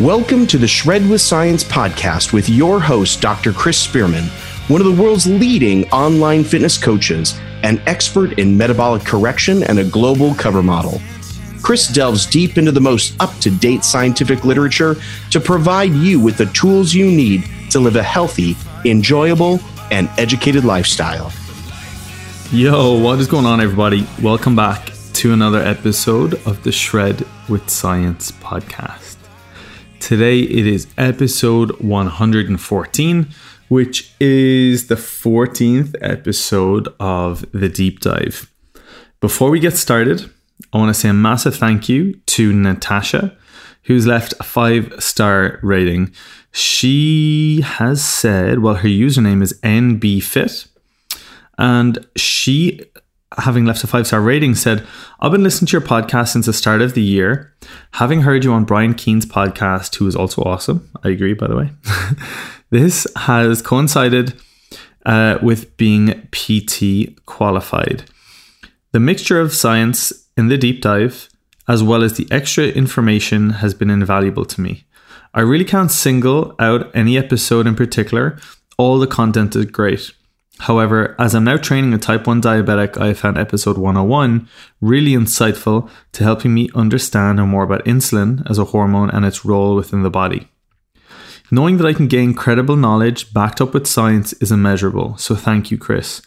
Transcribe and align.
Welcome 0.00 0.46
to 0.46 0.56
the 0.56 0.66
Shred 0.66 1.06
with 1.10 1.20
Science 1.20 1.62
podcast 1.62 2.32
with 2.32 2.48
your 2.48 2.80
host, 2.80 3.20
Dr. 3.20 3.52
Chris 3.52 3.76
Spearman, 3.76 4.24
one 4.68 4.80
of 4.80 4.86
the 4.86 5.02
world's 5.02 5.26
leading 5.26 5.86
online 5.90 6.42
fitness 6.42 6.78
coaches, 6.78 7.38
an 7.64 7.82
expert 7.84 8.38
in 8.38 8.56
metabolic 8.56 9.04
correction, 9.04 9.62
and 9.62 9.78
a 9.78 9.84
global 9.84 10.34
cover 10.36 10.62
model. 10.62 11.02
Chris 11.60 11.86
delves 11.86 12.24
deep 12.24 12.56
into 12.56 12.72
the 12.72 12.80
most 12.80 13.14
up 13.20 13.36
to 13.40 13.50
date 13.50 13.84
scientific 13.84 14.42
literature 14.42 14.96
to 15.30 15.38
provide 15.38 15.92
you 15.92 16.18
with 16.18 16.38
the 16.38 16.46
tools 16.46 16.94
you 16.94 17.04
need 17.04 17.44
to 17.68 17.78
live 17.78 17.96
a 17.96 18.02
healthy, 18.02 18.56
enjoyable, 18.86 19.60
and 19.90 20.08
educated 20.16 20.64
lifestyle. 20.64 21.30
Yo, 22.50 22.98
what 22.98 23.18
is 23.18 23.26
going 23.26 23.44
on, 23.44 23.60
everybody? 23.60 24.06
Welcome 24.22 24.56
back 24.56 24.92
to 25.12 25.34
another 25.34 25.60
episode 25.60 26.40
of 26.46 26.62
the 26.62 26.72
Shred 26.72 27.26
with 27.50 27.68
Science 27.68 28.30
podcast. 28.30 29.19
Today 30.00 30.40
it 30.40 30.66
is 30.66 30.88
episode 30.96 31.78
114, 31.80 33.28
which 33.68 34.12
is 34.18 34.88
the 34.88 34.94
14th 34.94 35.94
episode 36.00 36.88
of 36.98 37.44
the 37.52 37.68
deep 37.68 38.00
dive. 38.00 38.50
Before 39.20 39.50
we 39.50 39.60
get 39.60 39.76
started, 39.76 40.28
I 40.72 40.78
want 40.78 40.92
to 40.92 40.98
say 40.98 41.10
a 41.10 41.12
massive 41.12 41.54
thank 41.54 41.90
you 41.90 42.14
to 42.14 42.52
Natasha, 42.52 43.36
who's 43.84 44.06
left 44.06 44.32
a 44.40 44.42
five 44.42 44.94
star 44.98 45.60
rating. 45.62 46.12
She 46.50 47.60
has 47.60 48.02
said, 48.02 48.60
well, 48.60 48.76
her 48.76 48.88
username 48.88 49.42
is 49.42 49.60
NBFit, 49.60 50.66
and 51.58 52.06
she 52.16 52.80
having 53.38 53.64
left 53.64 53.84
a 53.84 53.86
five 53.86 54.06
star 54.06 54.20
rating, 54.20 54.54
said, 54.54 54.86
I've 55.20 55.32
been 55.32 55.42
listening 55.42 55.66
to 55.68 55.72
your 55.72 55.86
podcast 55.86 56.28
since 56.28 56.46
the 56.46 56.52
start 56.52 56.82
of 56.82 56.94
the 56.94 57.02
year. 57.02 57.54
Having 57.92 58.22
heard 58.22 58.44
you 58.44 58.52
on 58.52 58.64
Brian 58.64 58.94
Keane's 58.94 59.26
podcast, 59.26 59.94
who 59.96 60.06
is 60.06 60.16
also 60.16 60.42
awesome, 60.42 60.90
I 61.04 61.10
agree, 61.10 61.34
by 61.34 61.46
the 61.46 61.56
way, 61.56 61.70
this 62.70 63.06
has 63.16 63.62
coincided 63.62 64.34
uh, 65.06 65.38
with 65.42 65.76
being 65.76 66.28
PT 66.32 67.24
qualified. 67.26 68.04
The 68.92 69.00
mixture 69.00 69.40
of 69.40 69.54
science 69.54 70.12
in 70.36 70.48
the 70.48 70.58
deep 70.58 70.82
dive, 70.82 71.28
as 71.68 71.82
well 71.82 72.02
as 72.02 72.16
the 72.16 72.26
extra 72.30 72.64
information, 72.64 73.50
has 73.50 73.74
been 73.74 73.90
invaluable 73.90 74.44
to 74.46 74.60
me. 74.60 74.84
I 75.32 75.42
really 75.42 75.64
can't 75.64 75.92
single 75.92 76.56
out 76.58 76.90
any 76.92 77.16
episode 77.16 77.68
in 77.68 77.76
particular, 77.76 78.38
all 78.76 78.98
the 78.98 79.06
content 79.06 79.54
is 79.54 79.66
great. 79.66 80.12
However, 80.60 81.16
as 81.18 81.34
I'm 81.34 81.44
now 81.44 81.56
training 81.56 81.94
a 81.94 81.98
type 81.98 82.26
1 82.26 82.42
diabetic, 82.42 83.00
I 83.00 83.14
found 83.14 83.38
episode 83.38 83.78
101 83.78 84.46
really 84.82 85.12
insightful 85.12 85.88
to 86.12 86.22
helping 86.22 86.52
me 86.52 86.68
understand 86.74 87.40
more 87.48 87.62
about 87.62 87.84
insulin 87.86 88.48
as 88.48 88.58
a 88.58 88.66
hormone 88.66 89.08
and 89.08 89.24
its 89.24 89.42
role 89.42 89.74
within 89.74 90.02
the 90.02 90.10
body. 90.10 90.48
Knowing 91.50 91.78
that 91.78 91.86
I 91.86 91.94
can 91.94 92.08
gain 92.08 92.34
credible 92.34 92.76
knowledge 92.76 93.32
backed 93.32 93.62
up 93.62 93.72
with 93.72 93.86
science 93.86 94.34
is 94.34 94.52
immeasurable, 94.52 95.16
so 95.16 95.34
thank 95.34 95.70
you, 95.70 95.78
Chris. 95.78 96.20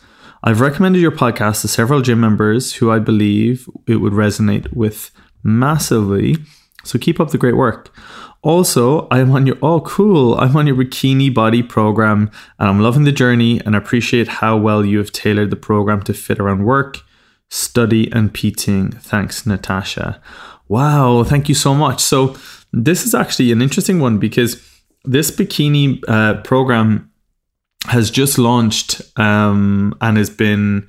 I've 0.44 0.62
recommended 0.62 1.02
your 1.02 1.12
podcast 1.12 1.62
to 1.62 1.68
several 1.68 2.02
gym 2.02 2.20
members 2.20 2.74
who 2.74 2.92
I 2.92 2.98
believe 2.98 3.70
it 3.86 3.98
would 3.98 4.14
resonate 4.14 4.74
with 4.74 5.12
massively, 5.44 6.38
so 6.84 6.98
keep 6.98 7.20
up 7.20 7.30
the 7.30 7.38
great 7.38 7.56
work. 7.56 7.96
Also, 8.44 9.08
I'm 9.10 9.32
on 9.32 9.48
your 9.48 9.58
oh 9.62 9.80
cool, 9.82 10.36
I'm 10.36 10.56
on 10.58 10.68
your 10.68 10.76
bikini 10.76 11.34
body 11.34 11.64
program 11.64 12.30
and 12.60 12.70
I'm 12.70 12.82
loving 12.82 13.06
the 13.06 13.12
journey 13.14 13.62
and 13.62 13.74
I 13.74 13.80
appreciate 13.80 14.28
how 14.28 14.58
well 14.58 14.86
you 14.86 14.98
have 14.98 15.14
tailored 15.14 15.50
the 15.50 15.56
program 15.56 16.02
to 16.04 16.14
fit 16.14 16.40
around 16.40 16.66
work, 16.66 17.00
study 17.50 18.12
and 18.12 18.34
PTing. 18.34 19.02
Thanks, 19.02 19.46
Natasha. 19.46 20.22
Wow, 20.68 21.24
thank 21.24 21.48
you 21.48 21.56
so 21.56 21.74
much. 21.74 22.02
So, 22.02 22.36
this 22.74 23.06
is 23.06 23.16
actually 23.16 23.52
an 23.54 23.62
interesting 23.62 24.00
one 24.00 24.18
because 24.18 24.62
this 25.06 25.32
bikini 25.32 26.04
uh, 26.08 26.42
program 26.42 27.10
has 27.86 28.12
just 28.12 28.38
launched 28.38 29.02
um, 29.18 29.96
and 30.02 30.18
has 30.18 30.30
been 30.30 30.88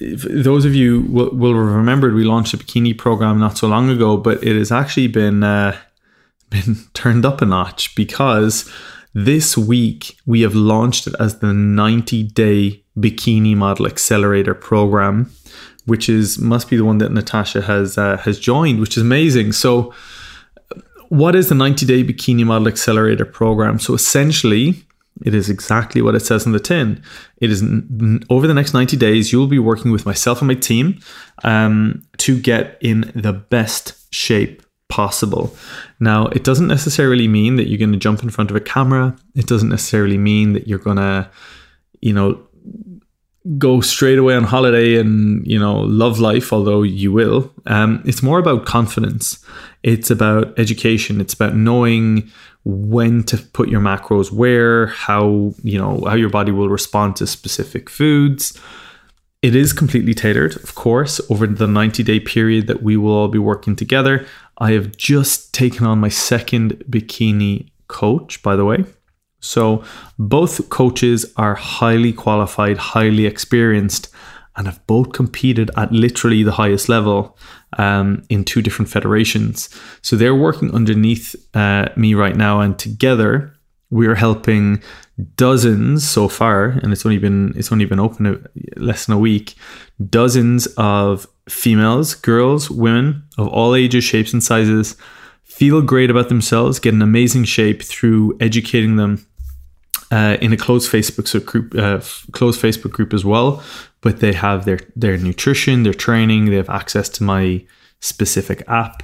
those 0.00 0.64
of 0.64 0.74
you 0.74 1.02
will, 1.02 1.30
will 1.30 1.54
remember 1.54 2.12
we 2.12 2.24
launched 2.24 2.54
a 2.54 2.58
bikini 2.58 2.96
program 2.96 3.38
not 3.38 3.56
so 3.56 3.68
long 3.68 3.88
ago, 3.88 4.16
but 4.16 4.42
it 4.42 4.56
has 4.56 4.72
actually 4.72 5.06
been 5.08 5.42
uh, 5.42 5.76
been 6.50 6.76
turned 6.94 7.24
up 7.24 7.40
a 7.40 7.46
notch 7.46 7.94
because 7.94 8.70
this 9.14 9.56
week 9.56 10.16
we 10.26 10.42
have 10.42 10.54
launched 10.54 11.06
it 11.06 11.14
as 11.18 11.38
the 11.38 11.52
90 11.52 12.24
day 12.24 12.84
bikini 12.98 13.56
model 13.56 13.86
accelerator 13.86 14.54
program 14.54 15.30
which 15.86 16.08
is 16.08 16.38
must 16.38 16.68
be 16.68 16.76
the 16.76 16.84
one 16.84 16.98
that 16.98 17.10
Natasha 17.10 17.62
has 17.62 17.98
uh, 17.98 18.18
has 18.18 18.38
joined 18.38 18.80
which 18.80 18.96
is 18.96 19.02
amazing 19.02 19.52
so 19.52 19.92
what 21.08 21.34
is 21.34 21.48
the 21.48 21.54
90 21.54 21.86
day 21.86 22.04
bikini 22.04 22.44
model 22.44 22.68
accelerator 22.68 23.24
program 23.24 23.78
so 23.78 23.94
essentially 23.94 24.84
it 25.22 25.34
is 25.34 25.50
exactly 25.50 26.00
what 26.00 26.14
it 26.14 26.20
says 26.20 26.46
in 26.46 26.52
the 26.52 26.60
tin. 26.60 27.02
It 27.38 27.50
is 27.50 27.62
n- 27.62 28.24
over 28.30 28.46
the 28.46 28.54
next 28.54 28.72
90 28.72 28.96
days, 28.96 29.32
you'll 29.32 29.46
be 29.46 29.58
working 29.58 29.90
with 29.90 30.06
myself 30.06 30.40
and 30.40 30.48
my 30.48 30.54
team 30.54 31.00
um, 31.44 32.02
to 32.18 32.40
get 32.40 32.78
in 32.80 33.12
the 33.14 33.32
best 33.32 34.12
shape 34.14 34.62
possible. 34.90 35.56
Now, 35.98 36.26
it 36.26 36.44
doesn't 36.44 36.66
necessarily 36.66 37.28
mean 37.28 37.56
that 37.56 37.68
you're 37.68 37.78
going 37.78 37.92
to 37.92 37.98
jump 37.98 38.22
in 38.22 38.30
front 38.30 38.50
of 38.50 38.56
a 38.56 38.60
camera. 38.60 39.16
It 39.34 39.46
doesn't 39.46 39.70
necessarily 39.70 40.18
mean 40.18 40.52
that 40.52 40.68
you're 40.68 40.78
going 40.78 40.98
to, 40.98 41.30
you 42.00 42.12
know, 42.12 42.46
go 43.56 43.80
straight 43.80 44.18
away 44.18 44.36
on 44.36 44.44
holiday 44.44 44.96
and, 44.96 45.46
you 45.46 45.58
know, 45.58 45.80
love 45.80 46.20
life, 46.20 46.52
although 46.52 46.82
you 46.82 47.10
will. 47.10 47.50
Um, 47.66 48.02
it's 48.04 48.22
more 48.22 48.38
about 48.38 48.66
confidence. 48.66 49.42
It's 49.82 50.10
about 50.10 50.58
education. 50.58 51.20
It's 51.20 51.32
about 51.32 51.54
knowing 51.54 52.30
when 52.64 53.22
to 53.24 53.38
put 53.38 53.70
your 53.70 53.80
macros 53.80 54.30
where, 54.30 54.88
how, 54.88 55.54
you 55.62 55.78
know, 55.78 56.04
how 56.06 56.16
your 56.16 56.28
body 56.28 56.52
will 56.52 56.68
respond 56.68 57.16
to 57.16 57.26
specific 57.26 57.88
foods. 57.88 58.60
It 59.42 59.56
is 59.56 59.72
completely 59.72 60.12
tailored, 60.12 60.56
of 60.56 60.74
course, 60.74 61.18
over 61.30 61.46
the 61.46 61.66
90 61.66 62.02
day 62.02 62.20
period 62.20 62.66
that 62.66 62.82
we 62.82 62.98
will 62.98 63.12
all 63.12 63.28
be 63.28 63.38
working 63.38 63.74
together. 63.74 64.26
I 64.58 64.72
have 64.72 64.96
just 64.96 65.54
taken 65.54 65.86
on 65.86 65.98
my 65.98 66.10
second 66.10 66.84
bikini 66.90 67.70
coach, 67.88 68.42
by 68.42 68.54
the 68.54 68.66
way. 68.66 68.84
So 69.40 69.82
both 70.18 70.68
coaches 70.68 71.24
are 71.38 71.54
highly 71.54 72.12
qualified, 72.12 72.76
highly 72.76 73.24
experienced, 73.24 74.10
and 74.56 74.66
have 74.66 74.86
both 74.86 75.12
competed 75.12 75.70
at 75.74 75.90
literally 75.90 76.42
the 76.42 76.52
highest 76.52 76.90
level 76.90 77.38
um, 77.78 78.22
in 78.28 78.44
two 78.44 78.60
different 78.60 78.90
federations. 78.90 79.70
So 80.02 80.16
they're 80.16 80.34
working 80.34 80.74
underneath 80.74 81.34
uh, 81.54 81.88
me 81.96 82.12
right 82.12 82.36
now, 82.36 82.60
and 82.60 82.78
together 82.78 83.54
we 83.88 84.06
are 84.06 84.14
helping 84.14 84.82
dozens 85.36 86.08
so 86.08 86.28
far, 86.28 86.66
and 86.82 86.92
it's 86.92 87.04
only 87.04 87.18
been 87.18 87.52
it's 87.56 87.72
only 87.72 87.84
been 87.84 88.00
open 88.00 88.26
a, 88.26 88.80
less 88.80 89.06
than 89.06 89.16
a 89.16 89.18
week. 89.18 89.54
Dozens 90.08 90.66
of 90.76 91.26
females, 91.48 92.14
girls, 92.14 92.70
women 92.70 93.24
of 93.38 93.48
all 93.48 93.74
ages, 93.74 94.04
shapes, 94.04 94.32
and 94.32 94.42
sizes 94.42 94.96
feel 95.44 95.82
great 95.82 96.10
about 96.10 96.28
themselves, 96.28 96.78
get 96.78 96.94
an 96.94 97.02
amazing 97.02 97.44
shape 97.44 97.82
through 97.82 98.36
educating 98.40 98.96
them 98.96 99.26
uh, 100.10 100.36
in 100.40 100.52
a 100.52 100.56
closed 100.56 100.90
Facebook 100.90 101.44
group, 101.44 101.74
uh, 101.74 102.00
closed 102.32 102.60
Facebook 102.60 102.90
group 102.90 103.12
as 103.12 103.24
well. 103.24 103.62
But 104.00 104.20
they 104.20 104.32
have 104.32 104.64
their 104.64 104.80
their 104.96 105.18
nutrition, 105.18 105.82
their 105.82 105.94
training. 105.94 106.46
They 106.46 106.56
have 106.56 106.70
access 106.70 107.08
to 107.10 107.22
my 107.22 107.64
specific 108.00 108.62
app. 108.68 109.02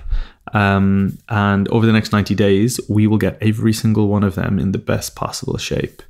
Um, 0.52 1.18
and 1.28 1.68
over 1.68 1.86
the 1.86 1.92
next 1.92 2.12
90 2.12 2.34
days, 2.34 2.80
we 2.88 3.06
will 3.06 3.18
get 3.18 3.38
every 3.40 3.72
single 3.72 4.08
one 4.08 4.24
of 4.24 4.34
them 4.34 4.58
in 4.58 4.72
the 4.72 4.78
best 4.78 5.16
possible 5.16 5.58
shape. 5.58 6.02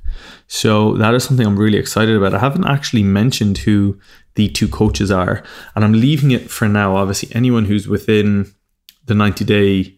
So 0.47 0.93
that 0.97 1.13
is 1.13 1.23
something 1.23 1.45
I'm 1.45 1.57
really 1.57 1.77
excited 1.77 2.15
about. 2.15 2.33
I 2.33 2.39
haven't 2.39 2.65
actually 2.65 3.03
mentioned 3.03 3.59
who 3.59 3.99
the 4.35 4.49
two 4.49 4.67
coaches 4.67 5.11
are, 5.11 5.43
and 5.75 5.83
I'm 5.83 5.93
leaving 5.93 6.31
it 6.31 6.49
for 6.49 6.67
now. 6.67 6.95
Obviously, 6.95 7.29
anyone 7.35 7.65
who's 7.65 7.87
within 7.87 8.53
the 9.05 9.15
90 9.15 9.45
day 9.45 9.97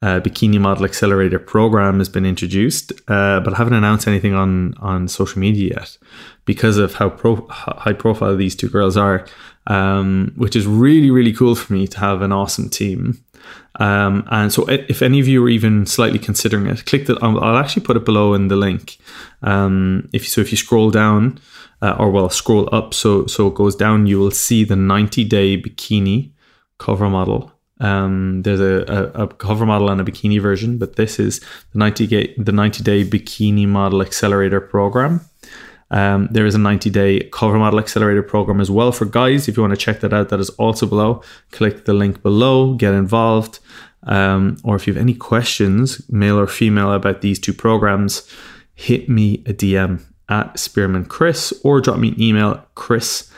uh, 0.00 0.20
Bikini 0.20 0.60
Model 0.60 0.84
Accelerator 0.84 1.38
program 1.38 1.98
has 1.98 2.08
been 2.08 2.24
introduced, 2.24 2.92
uh, 3.08 3.40
but 3.40 3.54
I 3.54 3.56
haven't 3.56 3.74
announced 3.74 4.06
anything 4.06 4.34
on 4.34 4.74
on 4.78 5.08
social 5.08 5.40
media 5.40 5.74
yet 5.76 5.98
because 6.44 6.78
of 6.78 6.94
how 6.94 7.10
pro- 7.10 7.46
high 7.48 7.94
profile 7.94 8.36
these 8.36 8.54
two 8.54 8.68
girls 8.68 8.96
are, 8.96 9.26
um, 9.66 10.32
which 10.36 10.54
is 10.54 10.66
really 10.66 11.10
really 11.10 11.32
cool 11.32 11.56
for 11.56 11.72
me 11.72 11.88
to 11.88 11.98
have 11.98 12.22
an 12.22 12.30
awesome 12.32 12.68
team. 12.68 13.24
Um, 13.76 14.26
and 14.30 14.52
so, 14.52 14.66
if 14.68 15.02
any 15.02 15.20
of 15.20 15.28
you 15.28 15.44
are 15.44 15.48
even 15.48 15.86
slightly 15.86 16.18
considering 16.18 16.66
it, 16.66 16.84
click 16.86 17.06
that. 17.06 17.22
I'll, 17.22 17.38
I'll 17.40 17.56
actually 17.56 17.84
put 17.84 17.96
it 17.96 18.04
below 18.04 18.34
in 18.34 18.48
the 18.48 18.56
link. 18.56 18.98
Um, 19.42 20.08
if 20.12 20.26
so, 20.28 20.40
if 20.40 20.50
you 20.50 20.56
scroll 20.56 20.90
down, 20.90 21.38
uh, 21.80 21.94
or 21.98 22.10
well, 22.10 22.28
scroll 22.28 22.68
up, 22.72 22.92
so 22.94 23.26
so 23.26 23.48
it 23.48 23.54
goes 23.54 23.76
down, 23.76 24.06
you 24.06 24.18
will 24.18 24.32
see 24.32 24.64
the 24.64 24.76
90 24.76 25.24
day 25.24 25.60
bikini 25.60 26.32
cover 26.78 27.08
model 27.08 27.52
um, 27.80 28.42
there's 28.42 28.60
a, 28.60 28.84
a, 28.88 29.24
a, 29.24 29.28
cover 29.28 29.64
model 29.64 29.88
and 29.90 30.00
a 30.00 30.04
bikini 30.04 30.40
version, 30.40 30.78
but 30.78 30.96
this 30.96 31.20
is 31.20 31.40
the 31.72 31.78
90 31.78 32.06
day, 32.06 32.34
the 32.36 32.52
90 32.52 32.82
day 32.82 33.04
bikini 33.04 33.68
model 33.68 34.02
accelerator 34.02 34.60
program. 34.60 35.20
Um, 35.90 36.28
there 36.30 36.46
is 36.46 36.54
a 36.54 36.58
90 36.58 36.90
day 36.90 37.20
cover 37.32 37.58
model 37.58 37.78
accelerator 37.78 38.22
program 38.22 38.60
as 38.60 38.70
well 38.70 38.92
for 38.92 39.04
guys. 39.04 39.48
If 39.48 39.56
you 39.56 39.62
want 39.62 39.72
to 39.72 39.76
check 39.76 40.00
that 40.00 40.12
out, 40.12 40.28
that 40.28 40.40
is 40.40 40.50
also 40.50 40.86
below. 40.86 41.22
Click 41.50 41.84
the 41.84 41.94
link 41.94 42.22
below, 42.22 42.74
get 42.74 42.94
involved. 42.94 43.58
Um, 44.04 44.58
or 44.64 44.76
if 44.76 44.86
you 44.86 44.92
have 44.94 45.00
any 45.00 45.14
questions, 45.14 46.08
male 46.08 46.38
or 46.38 46.46
female, 46.46 46.92
about 46.92 47.20
these 47.20 47.38
two 47.38 47.52
programs, 47.52 48.30
hit 48.74 49.08
me 49.08 49.42
a 49.46 49.52
DM 49.52 50.04
at 50.28 50.58
Spearman 50.58 51.06
Chris 51.06 51.52
or 51.64 51.80
drop 51.80 51.98
me 51.98 52.08
an 52.08 52.20
email, 52.20 52.64
chris 52.74 53.30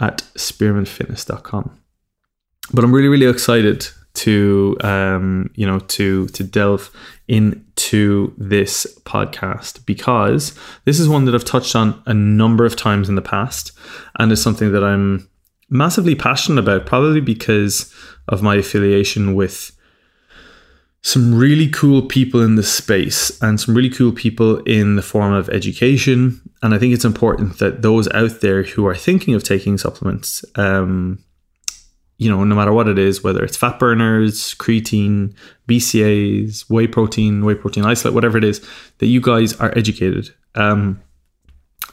at 0.00 0.18
spearmanfitness.com. 0.34 1.78
But 2.72 2.84
I'm 2.84 2.94
really, 2.94 3.08
really 3.08 3.26
excited 3.26 3.88
to 4.18 4.76
um, 4.80 5.50
you 5.54 5.66
know 5.66 5.78
to 5.78 6.26
to 6.28 6.44
delve 6.44 6.90
into 7.28 8.32
this 8.36 8.86
podcast 9.04 9.84
because 9.86 10.58
this 10.84 10.98
is 10.98 11.08
one 11.08 11.24
that 11.26 11.34
I've 11.34 11.44
touched 11.44 11.76
on 11.76 12.02
a 12.06 12.14
number 12.14 12.64
of 12.64 12.74
times 12.74 13.08
in 13.08 13.14
the 13.14 13.22
past 13.22 13.72
and 14.18 14.32
is 14.32 14.42
something 14.42 14.72
that 14.72 14.82
I'm 14.82 15.28
massively 15.70 16.14
passionate 16.14 16.60
about 16.60 16.86
probably 16.86 17.20
because 17.20 17.94
of 18.28 18.42
my 18.42 18.56
affiliation 18.56 19.34
with 19.34 19.72
some 21.02 21.34
really 21.34 21.68
cool 21.68 22.02
people 22.02 22.42
in 22.42 22.56
the 22.56 22.62
space 22.62 23.40
and 23.40 23.60
some 23.60 23.74
really 23.74 23.90
cool 23.90 24.12
people 24.12 24.58
in 24.64 24.96
the 24.96 25.02
form 25.02 25.32
of 25.32 25.48
education. 25.50 26.40
And 26.62 26.74
I 26.74 26.78
think 26.78 26.92
it's 26.92 27.04
important 27.04 27.58
that 27.58 27.82
those 27.82 28.10
out 28.12 28.40
there 28.40 28.62
who 28.64 28.86
are 28.86 28.96
thinking 28.96 29.34
of 29.34 29.44
taking 29.44 29.78
supplements 29.78 30.44
um, 30.56 31.22
you 32.18 32.28
know, 32.28 32.42
no 32.44 32.54
matter 32.54 32.72
what 32.72 32.88
it 32.88 32.98
is, 32.98 33.22
whether 33.22 33.44
it's 33.44 33.56
fat 33.56 33.78
burners, 33.78 34.54
creatine, 34.54 35.34
BCAAs, 35.68 36.68
whey 36.68 36.86
protein, 36.86 37.44
whey 37.44 37.54
protein 37.54 37.84
isolate, 37.84 38.14
whatever 38.14 38.36
it 38.36 38.44
is, 38.44 38.66
that 38.98 39.06
you 39.06 39.20
guys 39.20 39.54
are 39.60 39.76
educated. 39.78 40.34
Um, 40.56 41.00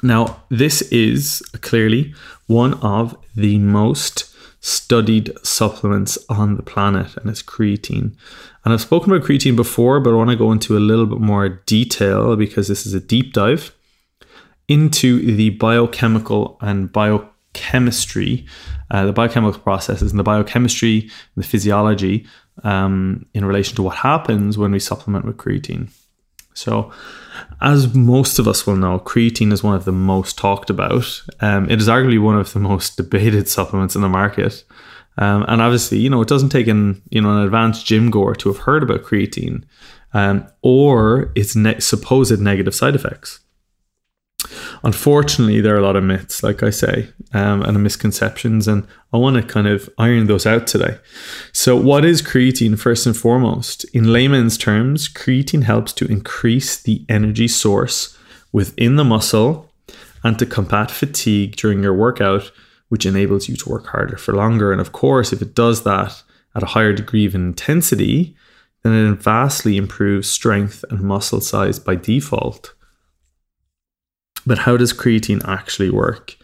now, 0.01 0.44
this 0.50 0.81
is 0.83 1.42
clearly 1.62 2.13
one 2.48 2.74
of 2.75 3.16
the 3.36 3.60
most 3.60 4.36
studied 4.62 5.31
supplements 5.44 6.18
on 6.28 6.56
the 6.57 6.63
planet, 6.63 7.16
and 7.18 7.30
it's 7.30 7.44
creatine. 7.44 8.16
And 8.63 8.74
I've 8.74 8.81
spoken 8.81 9.13
about 9.13 9.28
creatine 9.28 9.56
before, 9.56 10.00
but 10.00 10.10
I 10.10 10.16
want 10.16 10.31
to 10.31 10.36
go 10.36 10.51
into 10.51 10.75
a 10.75 10.80
little 10.80 11.06
bit 11.06 11.19
more 11.19 11.50
detail 11.50 12.36
because 12.36 12.68
this 12.68 12.88
is 12.88 12.95
a 12.95 13.00
deep 13.00 13.31
dive 13.31 13.75
into 14.68 15.36
the 15.36 15.51
biochemical 15.51 16.57
and 16.62 16.92
bio 16.92 17.30
chemistry, 17.56 18.46
uh, 18.92 19.06
the 19.06 19.13
biochemical 19.13 19.60
processes 19.60 20.12
and 20.12 20.19
the 20.19 20.24
biochemistry 20.24 21.02
and 21.02 21.44
the 21.44 21.48
physiology 21.48 22.28
um, 22.63 23.25
in 23.34 23.46
relation 23.46 23.75
to 23.75 23.84
what 23.84 23.98
happens 23.98 24.57
when 24.57 24.72
we 24.72 24.80
supplement 24.80 25.25
with 25.25 25.38
creatine. 25.38 25.90
So, 26.54 26.92
as 27.62 27.94
most 27.94 28.40
of 28.40 28.48
us 28.48 28.66
will 28.66 28.78
know, 28.78 29.00
creatine 29.00 29.52
is 29.52 29.63
one 29.63 29.75
of 29.75 29.86
the 29.86 29.92
most 29.92 30.38
talked 30.38 30.69
about. 30.69 31.22
Um, 31.42 31.69
it 31.69 31.81
is 31.81 31.90
arguably 31.90 32.22
one 32.22 32.38
of 32.38 32.54
the 32.54 32.60
most 32.60 32.96
debated 32.98 33.50
supplements 33.50 33.96
in 33.96 34.02
the 34.02 34.10
market. 34.10 34.63
Um, 35.18 35.46
and 35.48 35.62
obviously, 35.62 35.98
you 35.98 36.10
know, 36.10 36.22
it 36.22 36.28
doesn't 36.28 36.50
take 36.50 36.68
an 36.68 37.02
you 37.10 37.22
know 37.22 37.31
an 37.31 37.44
advanced 37.44 37.86
gym 37.86 38.12
goer 38.12 38.36
to 38.36 38.50
have 38.50 38.60
heard 38.60 38.84
about 38.84 39.04
creatine 39.04 39.63
um, 40.13 40.48
or 40.62 41.31
its 41.36 41.56
ne- 41.56 41.80
supposed 41.80 42.40
negative 42.40 42.75
side 42.75 42.96
effects. 42.96 43.40
Unfortunately, 44.83 45.62
there 45.62 45.75
are 45.75 45.80
a 45.80 45.83
lot 45.83 45.95
of 45.95 46.03
myths, 46.03 46.44
like 46.44 46.63
I 46.63 46.69
say, 46.69 47.09
um, 47.33 47.62
and 47.62 47.81
misconceptions, 47.81 48.68
and 48.68 48.88
I 49.13 49.18
want 49.18 49.36
to 49.36 49.44
kind 49.44 49.68
of 49.68 49.89
iron 49.97 50.27
those 50.27 50.45
out 50.45 50.68
today. 50.68 50.97
So, 51.51 51.75
what 51.75 52.06
is 52.06 52.21
creatine 52.21 52.77
first 52.80 53.06
and 53.06 53.15
foremost? 53.15 53.83
In 53.94 54.12
layman's 54.12 54.57
terms, 54.57 55.07
creatine 55.07 55.63
helps 55.63 55.94
to 55.94 56.06
increase 56.06 56.81
the 56.81 57.06
energy 57.09 57.47
source 57.47 58.18
within 58.51 58.95
the 58.95 59.03
muscle 59.03 59.71
and 60.24 60.39
to 60.39 60.45
combat 60.45 60.89
fatigue 60.89 61.56
during 61.56 61.83
your 61.83 61.94
workout, 61.94 62.51
which 62.89 63.06
enables 63.06 63.47
you 63.47 63.56
to 63.56 63.69
work 63.69 63.88
harder 63.88 64.18
for 64.18 64.33
longer. 64.33 64.71
And 64.71 64.81
of 64.81 64.92
course, 64.92 65.33
if 65.33 65.42
it 65.42 65.53
does 65.53 65.83
that 65.83 66.24
at 66.56 66.63
a 66.63 66.68
higher 66.68 66.94
degree 66.94 67.25
of 67.25 67.36
intensity, 67.36 68.36
then 68.83 68.94
it 68.94 69.21
vastly 69.21 69.77
improves 69.77 70.30
strength 70.30 70.86
and 70.89 71.01
muscle 71.01 71.42
size 71.42 71.80
by 71.80 71.95
default. 71.95 72.74
But 74.45 74.59
how 74.59 74.77
does 74.77 74.94
creatine 74.94 75.44
actually 75.47 75.89
work? 75.89 76.36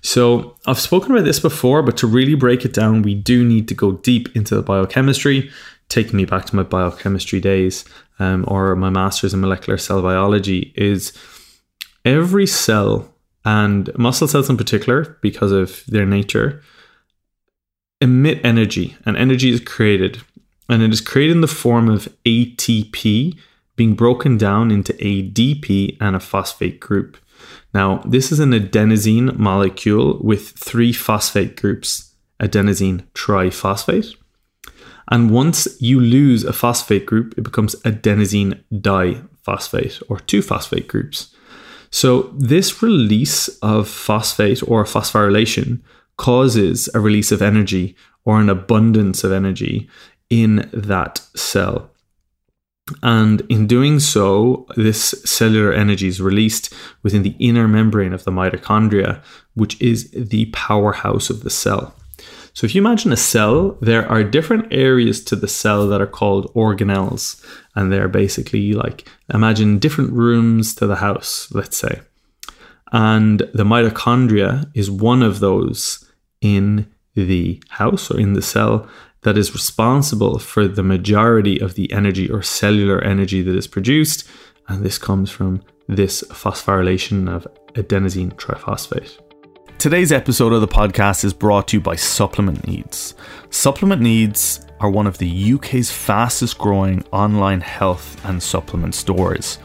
So, 0.00 0.56
I've 0.66 0.80
spoken 0.80 1.12
about 1.12 1.24
this 1.24 1.38
before, 1.38 1.82
but 1.82 1.96
to 1.98 2.06
really 2.06 2.34
break 2.34 2.64
it 2.64 2.74
down, 2.74 3.02
we 3.02 3.14
do 3.14 3.44
need 3.44 3.68
to 3.68 3.74
go 3.74 3.92
deep 3.92 4.34
into 4.34 4.54
the 4.54 4.62
biochemistry, 4.62 5.50
taking 5.88 6.16
me 6.16 6.24
back 6.24 6.46
to 6.46 6.56
my 6.56 6.62
biochemistry 6.62 7.40
days 7.40 7.84
um, 8.18 8.44
or 8.48 8.74
my 8.74 8.90
master's 8.90 9.32
in 9.32 9.40
molecular 9.40 9.78
cell 9.78 10.02
biology. 10.02 10.72
Is 10.76 11.12
every 12.04 12.46
cell 12.46 13.12
and 13.44 13.96
muscle 13.96 14.28
cells 14.28 14.50
in 14.50 14.56
particular, 14.56 15.18
because 15.20 15.52
of 15.52 15.84
their 15.86 16.06
nature, 16.06 16.62
emit 18.00 18.40
energy, 18.44 18.96
and 19.06 19.16
energy 19.16 19.50
is 19.50 19.60
created, 19.60 20.20
and 20.68 20.82
it 20.82 20.92
is 20.92 21.00
created 21.00 21.36
in 21.36 21.40
the 21.40 21.48
form 21.48 21.88
of 21.88 22.08
ATP 22.24 23.38
being 23.76 23.94
broken 23.94 24.36
down 24.36 24.70
into 24.70 24.92
ADP 24.94 25.96
and 26.00 26.14
a 26.14 26.20
phosphate 26.20 26.78
group. 26.78 27.16
Now, 27.74 28.02
this 28.04 28.30
is 28.30 28.40
an 28.40 28.52
adenosine 28.52 29.36
molecule 29.38 30.18
with 30.22 30.50
three 30.50 30.92
phosphate 30.92 31.60
groups 31.60 32.12
adenosine 32.40 33.04
triphosphate. 33.14 34.16
And 35.10 35.30
once 35.30 35.80
you 35.80 36.00
lose 36.00 36.44
a 36.44 36.52
phosphate 36.52 37.06
group, 37.06 37.34
it 37.36 37.42
becomes 37.42 37.74
adenosine 37.82 38.60
diphosphate 38.72 40.02
or 40.08 40.18
two 40.18 40.42
phosphate 40.42 40.88
groups. 40.88 41.34
So, 41.90 42.32
this 42.36 42.82
release 42.82 43.48
of 43.58 43.88
phosphate 43.88 44.62
or 44.66 44.84
phosphorylation 44.84 45.80
causes 46.16 46.88
a 46.94 47.00
release 47.00 47.30
of 47.30 47.42
energy 47.42 47.94
or 48.24 48.40
an 48.40 48.48
abundance 48.48 49.24
of 49.24 49.32
energy 49.32 49.88
in 50.30 50.68
that 50.72 51.20
cell. 51.36 51.91
And 53.02 53.42
in 53.48 53.66
doing 53.66 54.00
so, 54.00 54.66
this 54.76 55.10
cellular 55.24 55.72
energy 55.72 56.08
is 56.08 56.20
released 56.20 56.74
within 57.02 57.22
the 57.22 57.36
inner 57.38 57.68
membrane 57.68 58.12
of 58.12 58.24
the 58.24 58.32
mitochondria, 58.32 59.22
which 59.54 59.80
is 59.80 60.10
the 60.10 60.46
powerhouse 60.46 61.30
of 61.30 61.42
the 61.42 61.50
cell. 61.50 61.94
So, 62.54 62.66
if 62.66 62.74
you 62.74 62.82
imagine 62.82 63.12
a 63.12 63.16
cell, 63.16 63.78
there 63.80 64.06
are 64.10 64.22
different 64.22 64.72
areas 64.72 65.24
to 65.24 65.36
the 65.36 65.48
cell 65.48 65.88
that 65.88 66.00
are 66.00 66.06
called 66.06 66.52
organelles. 66.54 67.42
And 67.74 67.90
they're 67.90 68.08
basically 68.08 68.72
like 68.74 69.08
imagine 69.32 69.78
different 69.78 70.12
rooms 70.12 70.74
to 70.74 70.86
the 70.86 70.96
house, 70.96 71.48
let's 71.52 71.76
say. 71.76 72.02
And 72.92 73.38
the 73.54 73.64
mitochondria 73.64 74.70
is 74.74 74.90
one 74.90 75.22
of 75.22 75.40
those 75.40 76.04
in 76.42 76.86
the 77.14 77.62
house 77.70 78.10
or 78.10 78.18
in 78.20 78.34
the 78.34 78.42
cell 78.42 78.88
that 79.22 79.38
is 79.38 79.52
responsible 79.52 80.38
for 80.38 80.66
the 80.66 80.82
majority 80.82 81.60
of 81.60 81.74
the 81.74 81.92
energy 81.92 82.30
or 82.30 82.42
cellular 82.42 83.02
energy 83.02 83.42
that 83.42 83.56
is 83.56 83.66
produced. 83.66 84.28
And 84.68 84.84
this 84.84 84.98
comes 84.98 85.30
from 85.30 85.62
this 85.88 86.22
phosphorylation 86.28 87.28
of 87.28 87.46
adenosine 87.74 88.32
triphosphate. 88.34 89.18
Today's 89.78 90.12
episode 90.12 90.52
of 90.52 90.60
the 90.60 90.68
podcast 90.68 91.24
is 91.24 91.32
brought 91.32 91.68
to 91.68 91.76
you 91.78 91.80
by 91.80 91.96
Supplement 91.96 92.66
Needs. 92.66 93.14
Supplement 93.50 94.00
Needs 94.00 94.64
are 94.80 94.90
one 94.90 95.06
of 95.06 95.18
the 95.18 95.54
UK's 95.54 95.90
fastest 95.90 96.58
growing 96.58 97.04
online 97.12 97.60
health 97.60 98.24
and 98.24 98.42
supplement 98.42 98.94
stores. 98.94 99.58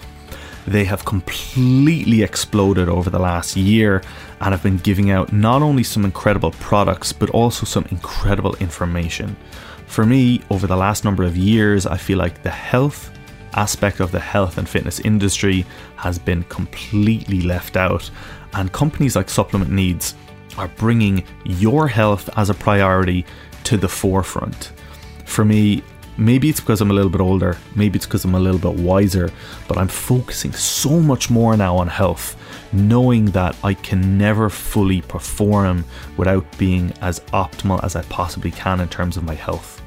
They 0.68 0.84
have 0.84 1.06
completely 1.06 2.24
exploded 2.24 2.90
over 2.90 3.10
the 3.10 3.20
last 3.20 3.56
year 3.56 4.04
and 4.42 4.52
have 4.52 4.62
been 4.62 4.78
giving 4.78 5.12
out 5.12 5.32
not 5.32 5.62
only 5.62 5.84
some 5.84 6.04
incredible 6.04 6.52
products 6.52 7.14
but 7.14 7.30
also 7.30 7.66
some 7.66 7.86
incredible 7.90 8.54
information. 8.58 9.38
For 9.86 10.06
me, 10.06 10.42
over 10.50 10.68
the 10.68 10.76
last 10.76 11.06
number 11.06 11.24
of 11.24 11.38
years, 11.38 11.86
I 11.86 11.96
feel 11.96 12.18
like 12.18 12.44
the 12.44 12.50
health 12.50 13.12
aspect 13.54 14.02
of 14.02 14.12
the 14.12 14.20
health 14.20 14.58
and 14.58 14.68
fitness 14.68 15.00
industry 15.00 15.66
has 15.96 16.20
been 16.20 16.44
completely 16.44 17.42
left 17.42 17.78
out, 17.78 18.12
and 18.54 18.72
companies 18.74 19.16
like 19.16 19.30
Supplement 19.30 19.72
Needs 19.72 20.16
are 20.58 20.68
bringing 20.68 21.24
your 21.46 21.88
health 21.88 22.30
as 22.38 22.50
a 22.50 22.54
priority 22.54 23.26
to 23.64 23.78
the 23.78 23.88
forefront. 23.88 24.74
For 25.26 25.46
me, 25.46 25.82
maybe 26.18 26.50
it's 26.50 26.60
because 26.60 26.82
I'm 26.82 26.92
a 26.92 26.94
little 26.94 27.10
bit 27.10 27.22
older, 27.22 27.58
maybe 27.76 27.98
it's 27.98 28.06
because 28.06 28.26
I'm 28.26 28.36
a 28.36 28.40
little 28.40 28.60
bit 28.60 28.80
wiser, 28.80 29.32
but 29.68 29.78
I'm 29.78 29.88
focusing 29.88 30.52
so 30.54 31.00
much 31.00 31.30
more 31.30 31.56
now 31.56 31.78
on 31.78 31.88
health 31.88 32.36
knowing 32.74 33.26
that 33.26 33.56
I 33.64 33.74
can 33.74 34.18
never 34.18 34.50
fully 34.50 35.02
perform 35.02 35.86
without 36.18 36.46
being 36.58 36.92
as 37.02 37.20
optimal 37.32 37.84
as 37.84 37.96
I 37.96 38.04
possibly 38.04 38.52
can 38.52 38.82
in 38.82 38.90
terms 38.90 39.18
of 39.18 39.24
my 39.24 39.36
health. 39.36 39.82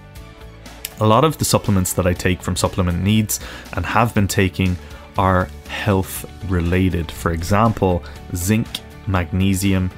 A 1.00 1.06
lot 1.06 1.24
of 1.24 1.38
the 1.38 1.44
supplements 1.44 1.92
that 1.94 2.06
I 2.06 2.12
take 2.12 2.42
from 2.42 2.56
Supplement 2.56 3.02
Needs 3.02 3.40
and 3.72 3.86
have 3.86 4.14
been 4.14 4.28
taking 4.28 4.76
are 5.16 5.48
health 5.68 6.26
related. 6.50 7.10
For 7.10 7.32
example, 7.32 8.04
zinc, 8.34 8.68
magnesium, 9.06 9.90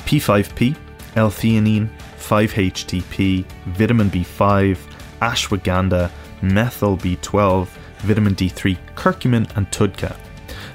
P5P, 0.00 0.76
L-theanine, 1.16 1.88
5-HTP, 2.18 3.44
vitamin 3.66 4.10
B5, 4.10 4.78
ashwagandha, 5.20 6.10
methyl 6.42 6.96
B12, 6.96 7.66
vitamin 7.98 8.34
D3, 8.34 8.76
curcumin, 8.94 9.56
and 9.56 9.70
TUDCA. 9.70 10.16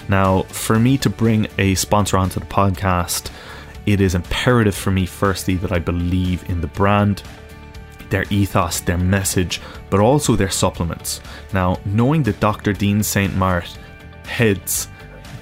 Now, 0.07 0.43
for 0.43 0.79
me 0.79 0.97
to 0.99 1.09
bring 1.09 1.47
a 1.57 1.75
sponsor 1.75 2.17
onto 2.17 2.39
the 2.39 2.45
podcast, 2.47 3.31
it 3.85 4.01
is 4.01 4.15
imperative 4.15 4.75
for 4.75 4.91
me, 4.91 5.05
firstly, 5.05 5.55
that 5.57 5.71
I 5.71 5.79
believe 5.79 6.47
in 6.49 6.61
the 6.61 6.67
brand, 6.67 7.23
their 8.09 8.25
ethos, 8.29 8.79
their 8.79 8.97
message, 8.97 9.61
but 9.89 9.99
also 9.99 10.35
their 10.35 10.49
supplements. 10.49 11.21
Now, 11.53 11.79
knowing 11.85 12.23
that 12.23 12.39
Dr. 12.39 12.73
Dean 12.73 13.03
St. 13.03 13.35
Mart 13.35 13.77
heads 14.25 14.87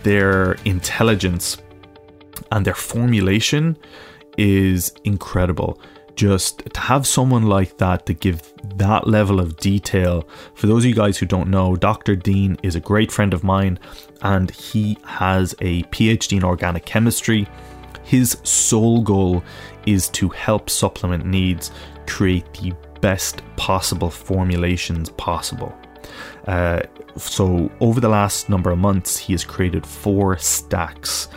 their 0.04 0.54
intelligence 0.66 1.58
and 2.52 2.66
their 2.66 2.74
formulation 2.74 3.78
is 4.38 4.94
incredible. 5.04 5.82
Just 6.18 6.74
to 6.74 6.80
have 6.80 7.06
someone 7.06 7.44
like 7.44 7.78
that 7.78 8.08
to 8.08 8.14
give 8.14 8.42
that 8.78 9.08
level 9.08 9.40
of 9.40 9.56
detail. 9.58 10.28
For 10.56 10.66
those 10.66 10.84
of 10.84 10.90
you 10.90 10.96
guys 10.96 11.18
who 11.20 11.28
don't 11.28 11.48
know, 11.48 11.76
Dr. 11.76 12.16
Dean 12.16 12.58
is 12.64 12.76
a 12.76 12.80
great 12.80 13.12
friend 13.12 13.36
of 13.36 13.44
mine 13.44 13.78
and 14.24 14.50
he 14.50 14.98
has 15.06 15.54
a 15.62 15.84
PhD 15.84 16.38
in 16.38 16.44
organic 16.44 16.86
chemistry. 16.86 17.48
His 18.04 18.38
sole 18.44 19.02
goal 19.02 19.44
is 19.86 20.10
to 20.10 20.28
help 20.30 20.72
supplement 20.72 21.26
needs 21.26 21.70
create 22.08 22.52
the 22.54 22.74
best 23.00 23.44
possible 23.56 24.10
formulations 24.10 25.10
possible. 25.12 25.78
Uh, 26.48 26.82
so, 27.16 27.70
over 27.80 28.00
the 28.00 28.10
last 28.10 28.50
number 28.50 28.72
of 28.72 28.80
months, 28.80 29.18
he 29.18 29.34
has 29.34 29.44
created 29.44 29.86
four 29.86 30.38
stacks. 30.38 31.28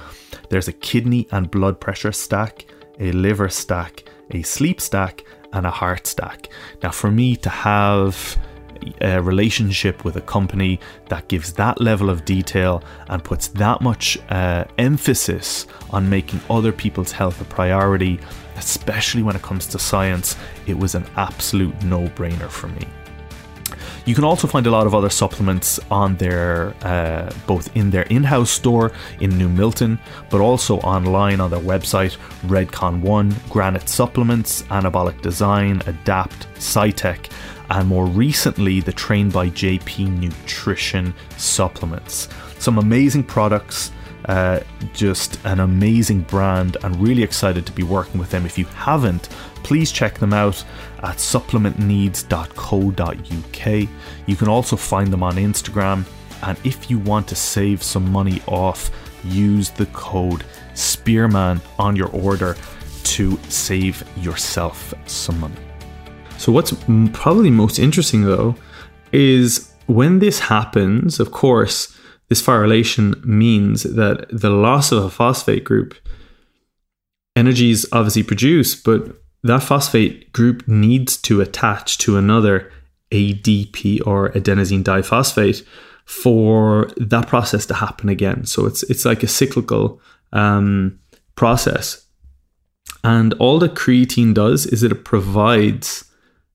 There's 0.48 0.68
a 0.68 0.72
kidney 0.72 1.26
and 1.32 1.50
blood 1.50 1.80
pressure 1.80 2.12
stack, 2.12 2.66
a 2.98 3.12
liver 3.12 3.48
stack, 3.48 4.04
a 4.30 4.42
sleep 4.42 4.80
stack, 4.80 5.24
and 5.52 5.66
a 5.66 5.70
heart 5.70 6.06
stack. 6.06 6.48
Now, 6.82 6.90
for 6.90 7.10
me 7.10 7.36
to 7.36 7.48
have 7.48 8.38
a 9.00 9.20
relationship 9.20 10.04
with 10.04 10.16
a 10.16 10.20
company 10.22 10.80
that 11.08 11.28
gives 11.28 11.52
that 11.54 11.80
level 11.80 12.08
of 12.08 12.24
detail 12.24 12.82
and 13.08 13.22
puts 13.22 13.48
that 13.48 13.80
much 13.80 14.18
uh, 14.30 14.64
emphasis 14.78 15.66
on 15.90 16.08
making 16.08 16.40
other 16.48 16.72
people's 16.72 17.12
health 17.12 17.40
a 17.40 17.44
priority, 17.44 18.18
especially 18.56 19.22
when 19.22 19.36
it 19.36 19.42
comes 19.42 19.66
to 19.66 19.78
science, 19.78 20.36
it 20.66 20.78
was 20.78 20.94
an 20.94 21.04
absolute 21.16 21.82
no 21.82 22.08
brainer 22.08 22.48
for 22.48 22.68
me. 22.68 22.86
You 24.06 24.14
can 24.14 24.24
also 24.24 24.46
find 24.46 24.66
a 24.66 24.70
lot 24.70 24.86
of 24.86 24.94
other 24.94 25.10
supplements 25.10 25.78
on 25.90 26.16
their 26.16 26.74
uh, 26.82 27.30
both 27.46 27.74
in 27.76 27.90
their 27.90 28.02
in-house 28.04 28.50
store 28.50 28.92
in 29.20 29.36
New 29.36 29.48
Milton, 29.48 29.98
but 30.30 30.40
also 30.40 30.78
online 30.78 31.40
on 31.40 31.50
their 31.50 31.60
website 31.60 32.16
Redcon 32.46 33.00
One, 33.02 33.34
Granite 33.48 33.88
Supplements, 33.88 34.62
Anabolic 34.62 35.20
Design, 35.20 35.82
Adapt, 35.86 36.48
Cytec, 36.54 37.30
and 37.70 37.88
more 37.88 38.06
recently 38.06 38.80
the 38.80 38.92
Trained 38.92 39.32
by 39.32 39.48
JP 39.48 40.18
Nutrition 40.18 41.14
supplements. 41.36 42.28
Some 42.58 42.78
amazing 42.78 43.24
products. 43.24 43.92
Uh, 44.26 44.60
just 44.92 45.42
an 45.46 45.60
amazing 45.60 46.20
brand 46.20 46.76
and 46.84 46.94
really 46.96 47.22
excited 47.22 47.64
to 47.64 47.72
be 47.72 47.82
working 47.82 48.20
with 48.20 48.30
them. 48.30 48.44
If 48.44 48.58
you 48.58 48.66
haven't, 48.66 49.30
please 49.62 49.92
check 49.92 50.18
them 50.18 50.32
out 50.32 50.64
at 51.02 51.16
supplementneeds.co.uk. 51.16 53.88
You 54.26 54.36
can 54.36 54.48
also 54.48 54.76
find 54.76 55.12
them 55.12 55.22
on 55.22 55.36
Instagram, 55.36 56.04
and 56.42 56.58
if 56.64 56.90
you 56.90 56.98
want 56.98 57.28
to 57.28 57.36
save 57.36 57.82
some 57.82 58.10
money 58.10 58.42
off, 58.46 58.90
use 59.24 59.70
the 59.70 59.86
code 59.86 60.44
Spearman 60.74 61.60
on 61.78 61.96
your 61.96 62.08
order 62.08 62.56
to 63.02 63.38
save 63.48 64.04
yourself 64.16 64.94
some 65.06 65.40
money. 65.40 65.56
So, 66.38 66.52
what's 66.52 66.72
probably 67.12 67.50
most 67.50 67.78
interesting 67.78 68.24
though 68.24 68.56
is 69.12 69.74
when 69.86 70.20
this 70.20 70.38
happens, 70.38 71.20
of 71.20 71.32
course, 71.32 71.96
this 72.28 72.40
phosphorylation 72.40 73.24
means 73.24 73.82
that 73.82 74.26
the 74.30 74.50
loss 74.50 74.92
of 74.92 75.04
a 75.04 75.10
phosphate 75.10 75.64
group, 75.64 75.94
energy 77.34 77.70
is 77.70 77.88
obviously 77.92 78.22
produced, 78.22 78.84
but 78.84 79.20
that 79.42 79.62
phosphate 79.62 80.32
group 80.32 80.66
needs 80.68 81.16
to 81.18 81.40
attach 81.40 81.98
to 81.98 82.16
another 82.16 82.70
ADP 83.10 84.06
or 84.06 84.30
adenosine 84.30 84.84
diphosphate 84.84 85.64
for 86.04 86.90
that 86.96 87.26
process 87.28 87.66
to 87.66 87.74
happen 87.74 88.08
again. 88.08 88.44
So 88.44 88.66
it's 88.66 88.82
it's 88.84 89.04
like 89.04 89.22
a 89.22 89.28
cyclical 89.28 90.00
um, 90.32 90.98
process, 91.36 92.04
and 93.02 93.32
all 93.34 93.58
that 93.60 93.74
creatine 93.74 94.34
does 94.34 94.66
is 94.66 94.82
it 94.82 95.04
provides 95.04 96.04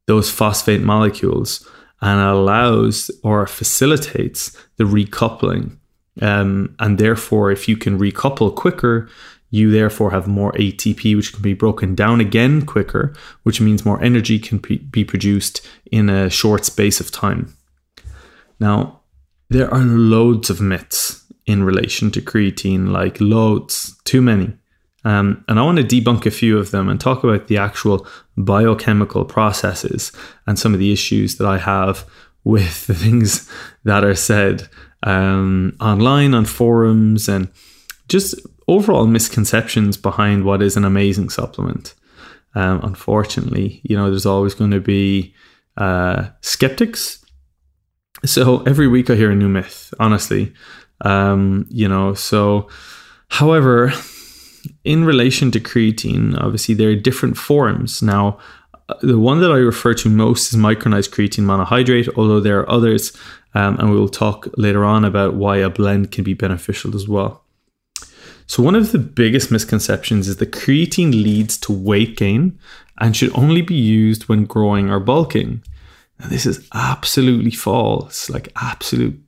those 0.08 0.30
phosphate 0.30 0.82
molecules 0.82 1.68
and 2.02 2.20
allows 2.20 3.10
or 3.24 3.48
facilitates 3.48 4.56
the 4.78 4.84
recoupling. 4.84 5.78
Um, 6.22 6.76
and 6.80 6.98
therefore, 6.98 7.52
if 7.52 7.68
you 7.68 7.76
can 7.76 8.00
recouple 8.00 8.56
quicker, 8.56 9.10
you 9.50 9.72
therefore 9.72 10.12
have 10.12 10.28
more 10.28 10.52
ATP, 10.54 11.16
which 11.16 11.34
can 11.34 11.42
be 11.42 11.54
broken 11.54 11.96
down 11.96 12.20
again 12.20 12.66
quicker, 12.66 13.14
which 13.44 13.62
means 13.62 13.86
more 13.86 14.02
energy 14.04 14.40
can 14.40 14.58
be 14.58 15.04
produced 15.04 15.66
in 15.92 16.10
a 16.10 16.30
short 16.30 16.66
space 16.66 17.00
of 17.00 17.12
time. 17.12 17.56
Now, 18.60 19.02
there 19.50 19.72
are 19.74 19.84
loads 19.84 20.50
of 20.50 20.62
myths 20.62 21.26
in 21.46 21.64
relation 21.64 22.12
to 22.12 22.22
creatine, 22.22 22.90
like 22.90 23.22
loads, 23.22 23.96
too 24.04 24.22
many. 24.22 24.58
Um, 25.04 25.46
and 25.48 25.60
I 25.60 25.62
want 25.62 25.78
to 25.78 25.84
debunk 25.84 26.26
a 26.26 26.32
few 26.32 26.58
of 26.58 26.72
them 26.72 26.90
and 26.90 27.00
talk 27.00 27.24
about 27.24 27.48
the 27.48 27.58
actual 27.58 28.08
biochemical 28.38 29.24
processes 29.24 30.12
and 30.48 30.58
some 30.58 30.74
of 30.74 30.80
the 30.80 30.92
issues 30.92 31.38
that 31.38 31.48
I 31.48 31.60
have 31.60 32.06
with 32.44 32.88
the 32.88 32.96
things 32.96 33.50
that 33.84 34.04
are 34.04 34.16
said 34.16 34.68
um, 35.04 35.78
online 35.80 36.34
on 36.34 36.46
forums 36.46 37.30
and 37.30 37.52
just 38.08 38.36
overall 38.68 39.08
misconceptions 39.08 39.98
behind 39.98 40.44
what 40.44 40.62
is 40.62 40.78
an 40.78 40.86
amazing 40.86 41.30
supplement. 41.30 41.94
Um, 42.56 42.80
unfortunately, 42.84 43.82
you 43.84 43.96
know, 43.96 44.10
there's 44.10 44.26
always 44.26 44.54
going 44.54 44.72
to 44.72 44.80
be 44.80 45.36
uh, 45.78 46.30
skeptics. 46.42 47.24
So 48.26 48.64
every 48.64 48.88
week 48.88 49.10
I 49.10 49.16
hear 49.16 49.32
a 49.32 49.36
new 49.36 49.50
myth, 49.50 49.94
honestly. 50.00 50.54
Um, 51.02 51.66
you 51.70 51.88
know, 51.88 52.14
so 52.14 52.70
however, 53.28 53.92
in 54.84 55.04
relation 55.04 55.52
to 55.52 55.60
creatine, 55.60 56.40
obviously 56.40 56.74
there 56.76 56.90
are 56.90 56.96
different 56.96 57.38
forms. 57.38 58.02
Now, 58.02 58.40
uh, 58.88 58.96
the 59.02 59.20
one 59.20 59.42
that 59.42 59.52
I 59.52 59.58
refer 59.58 59.94
to 59.96 60.10
most 60.10 60.54
is 60.54 60.60
micronized 60.60 61.10
creatine 61.10 61.44
monohydrate, 61.44 62.10
although 62.16 62.40
there 62.40 62.60
are 62.60 62.70
others, 62.70 63.12
um, 63.54 63.78
and 63.80 63.90
we 63.92 64.00
will 64.00 64.10
talk 64.10 64.48
later 64.58 64.86
on 64.86 65.04
about 65.04 65.36
why 65.36 65.58
a 65.58 65.70
blend 65.70 66.12
can 66.12 66.24
be 66.24 66.34
beneficial 66.34 66.96
as 66.96 67.08
well. 67.08 67.45
So, 68.48 68.62
one 68.62 68.76
of 68.76 68.92
the 68.92 69.00
biggest 69.00 69.52
misconceptions 69.52 70.28
is 70.28 70.38
that 70.38 70.52
creatine 70.52 71.12
leads 71.12 71.58
to 71.60 71.74
weight 71.74 72.18
gain 72.18 72.60
and 73.00 73.16
should 73.16 73.36
only 73.38 73.62
be 73.62 73.76
used 73.76 74.24
when 74.30 74.46
growing 74.46 74.90
or 74.90 75.00
bulking. 75.00 75.64
Now, 76.20 76.28
this 76.28 76.46
is 76.46 76.68
absolutely 76.74 77.52
false, 77.52 78.30
like 78.30 78.52
absolute 78.56 79.20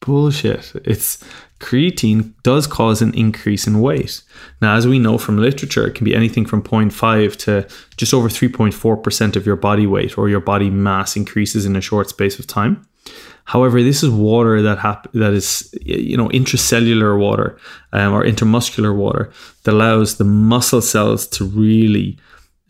bullshit. 0.00 0.72
It's 0.84 1.22
creatine 1.60 2.34
does 2.42 2.66
cause 2.66 3.00
an 3.00 3.14
increase 3.14 3.66
in 3.66 3.80
weight. 3.80 4.22
Now, 4.60 4.76
as 4.76 4.86
we 4.86 4.98
know 4.98 5.18
from 5.18 5.38
literature, 5.38 5.86
it 5.86 5.94
can 5.94 6.04
be 6.04 6.14
anything 6.14 6.44
from 6.44 6.62
0.5 6.62 7.36
to 7.36 7.66
just 7.96 8.12
over 8.12 8.28
3.4% 8.28 9.36
of 9.36 9.46
your 9.46 9.56
body 9.56 9.86
weight 9.86 10.18
or 10.18 10.28
your 10.28 10.40
body 10.40 10.68
mass 10.68 11.16
increases 11.16 11.64
in 11.64 11.76
a 11.76 11.80
short 11.80 12.10
space 12.10 12.38
of 12.38 12.46
time. 12.46 12.86
However, 13.44 13.82
this 13.82 14.02
is 14.02 14.10
water 14.10 14.62
that 14.62 14.78
hap- 14.78 15.12
that 15.12 15.32
is 15.32 15.74
you 15.82 16.16
know 16.16 16.28
intracellular 16.30 17.18
water 17.18 17.58
um, 17.92 18.12
or 18.12 18.24
intermuscular 18.24 18.94
water 18.94 19.30
that 19.64 19.72
allows 19.72 20.16
the 20.16 20.24
muscle 20.24 20.80
cells 20.80 21.26
to 21.28 21.44
really 21.44 22.18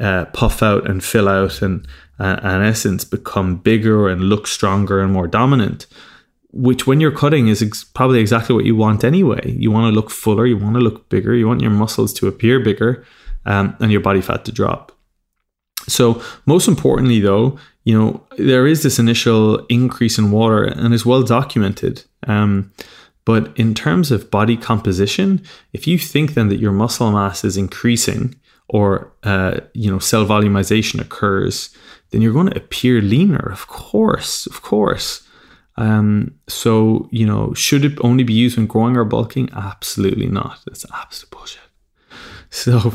uh, 0.00 0.24
puff 0.26 0.62
out 0.62 0.88
and 0.88 1.04
fill 1.04 1.28
out 1.28 1.62
and 1.62 1.86
uh, 2.18 2.38
in 2.42 2.62
essence 2.62 3.04
become 3.04 3.56
bigger 3.56 4.08
and 4.08 4.22
look 4.22 4.46
stronger 4.46 5.00
and 5.00 5.12
more 5.12 5.26
dominant. 5.26 5.86
Which, 6.56 6.86
when 6.86 7.00
you're 7.00 7.10
cutting, 7.10 7.48
is 7.48 7.62
ex- 7.62 7.82
probably 7.82 8.20
exactly 8.20 8.54
what 8.54 8.64
you 8.64 8.76
want 8.76 9.02
anyway. 9.02 9.56
You 9.58 9.72
want 9.72 9.92
to 9.92 9.94
look 9.94 10.08
fuller, 10.08 10.46
you 10.46 10.56
want 10.56 10.74
to 10.74 10.80
look 10.80 11.08
bigger, 11.08 11.34
you 11.34 11.48
want 11.48 11.60
your 11.60 11.72
muscles 11.72 12.12
to 12.14 12.28
appear 12.28 12.60
bigger, 12.60 13.04
um, 13.44 13.76
and 13.80 13.90
your 13.90 14.00
body 14.00 14.20
fat 14.20 14.44
to 14.44 14.52
drop. 14.52 14.92
So, 15.88 16.22
most 16.46 16.68
importantly, 16.68 17.18
though, 17.18 17.58
you 17.84 17.96
know, 17.96 18.26
there 18.38 18.66
is 18.66 18.82
this 18.82 18.98
initial 18.98 19.64
increase 19.66 20.18
in 20.18 20.30
water 20.30 20.64
and 20.64 20.92
is 20.94 21.06
well 21.06 21.22
documented. 21.22 22.02
Um, 22.26 22.72
but 23.24 23.56
in 23.58 23.74
terms 23.74 24.10
of 24.10 24.30
body 24.30 24.56
composition, 24.56 25.42
if 25.72 25.86
you 25.86 25.98
think 25.98 26.34
then 26.34 26.48
that 26.48 26.60
your 26.60 26.72
muscle 26.72 27.10
mass 27.10 27.44
is 27.44 27.56
increasing 27.56 28.34
or, 28.68 29.12
uh, 29.22 29.60
you 29.74 29.90
know, 29.90 29.98
cell 29.98 30.26
volumization 30.26 31.00
occurs, 31.00 31.74
then 32.10 32.22
you're 32.22 32.32
going 32.32 32.50
to 32.50 32.56
appear 32.56 33.00
leaner, 33.00 33.50
of 33.50 33.66
course, 33.66 34.46
of 34.46 34.62
course. 34.62 35.26
Um, 35.76 36.34
so, 36.48 37.08
you 37.10 37.26
know, 37.26 37.52
should 37.54 37.84
it 37.84 37.98
only 38.02 38.24
be 38.24 38.32
used 38.32 38.56
when 38.56 38.66
growing 38.66 38.96
or 38.96 39.04
bulking? 39.04 39.50
Absolutely 39.52 40.28
not. 40.28 40.60
That's 40.66 40.86
absolute 40.92 41.30
bullshit. 41.30 41.60
So, 42.50 42.94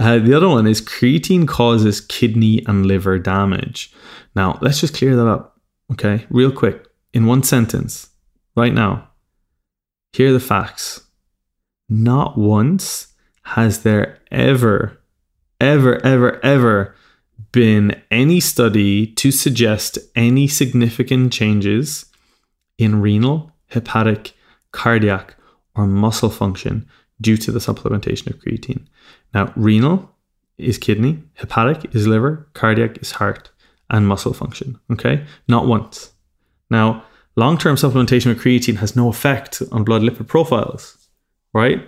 uh, 0.00 0.18
the 0.18 0.32
other 0.32 0.48
one 0.48 0.66
is 0.66 0.80
creatine 0.80 1.46
causes 1.46 2.00
kidney 2.00 2.64
and 2.66 2.86
liver 2.86 3.18
damage. 3.18 3.92
Now, 4.34 4.58
let's 4.62 4.80
just 4.80 4.94
clear 4.94 5.14
that 5.14 5.28
up, 5.28 5.60
okay, 5.92 6.26
real 6.30 6.50
quick, 6.50 6.86
in 7.12 7.26
one 7.26 7.42
sentence, 7.42 8.08
right 8.56 8.72
now. 8.72 9.10
here 10.14 10.30
are 10.30 10.32
the 10.32 10.40
facts. 10.40 11.02
Not 11.90 12.38
once 12.38 13.08
has 13.42 13.82
there 13.82 14.20
ever, 14.30 15.02
ever, 15.60 16.02
ever, 16.02 16.42
ever 16.42 16.94
been 17.52 18.00
any 18.10 18.40
study 18.40 19.06
to 19.06 19.30
suggest 19.30 19.98
any 20.16 20.48
significant 20.48 21.30
changes 21.30 22.06
in 22.78 23.02
renal, 23.02 23.52
hepatic, 23.66 24.32
cardiac, 24.72 25.36
or 25.74 25.86
muscle 25.86 26.30
function 26.30 26.88
due 27.20 27.36
to 27.36 27.52
the 27.52 27.58
supplementation 27.58 28.28
of 28.28 28.40
creatine. 28.40 28.86
Now, 29.34 29.52
renal 29.56 30.10
is 30.58 30.78
kidney, 30.78 31.22
hepatic 31.34 31.94
is 31.94 32.06
liver, 32.06 32.48
cardiac 32.54 32.98
is 33.02 33.12
heart, 33.12 33.50
and 33.88 34.06
muscle 34.06 34.32
function. 34.32 34.78
Okay, 34.92 35.24
not 35.48 35.66
once. 35.66 36.12
Now, 36.70 37.04
long 37.36 37.58
term 37.58 37.76
supplementation 37.76 38.26
with 38.26 38.40
creatine 38.40 38.76
has 38.76 38.96
no 38.96 39.08
effect 39.08 39.62
on 39.72 39.84
blood 39.84 40.02
lipid 40.02 40.28
profiles, 40.28 41.08
right? 41.52 41.86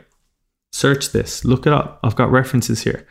Search 0.73 1.13
this, 1.13 1.45
look 1.45 1.67
it 1.67 1.73
up. 1.73 2.01
I've 2.03 2.17
got 2.17 2.31
references 2.31 2.83
here. 2.83 3.07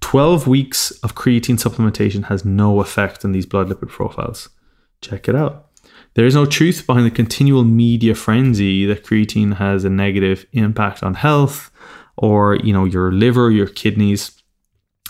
12 0.00 0.46
weeks 0.46 0.92
of 1.02 1.14
creatine 1.14 1.58
supplementation 1.58 2.24
has 2.24 2.44
no 2.44 2.80
effect 2.80 3.24
on 3.24 3.32
these 3.32 3.46
blood 3.46 3.68
lipid 3.68 3.88
profiles. 3.88 4.48
Check 5.02 5.28
it 5.28 5.34
out. 5.34 5.69
There 6.14 6.26
is 6.26 6.34
no 6.34 6.44
truth 6.44 6.86
behind 6.86 7.06
the 7.06 7.10
continual 7.10 7.64
media 7.64 8.14
frenzy 8.14 8.84
that 8.86 9.04
creatine 9.04 9.56
has 9.56 9.84
a 9.84 9.90
negative 9.90 10.44
impact 10.52 11.02
on 11.02 11.14
health 11.14 11.70
or, 12.16 12.56
you 12.56 12.72
know, 12.72 12.84
your 12.84 13.12
liver, 13.12 13.50
your 13.50 13.68
kidneys. 13.68 14.32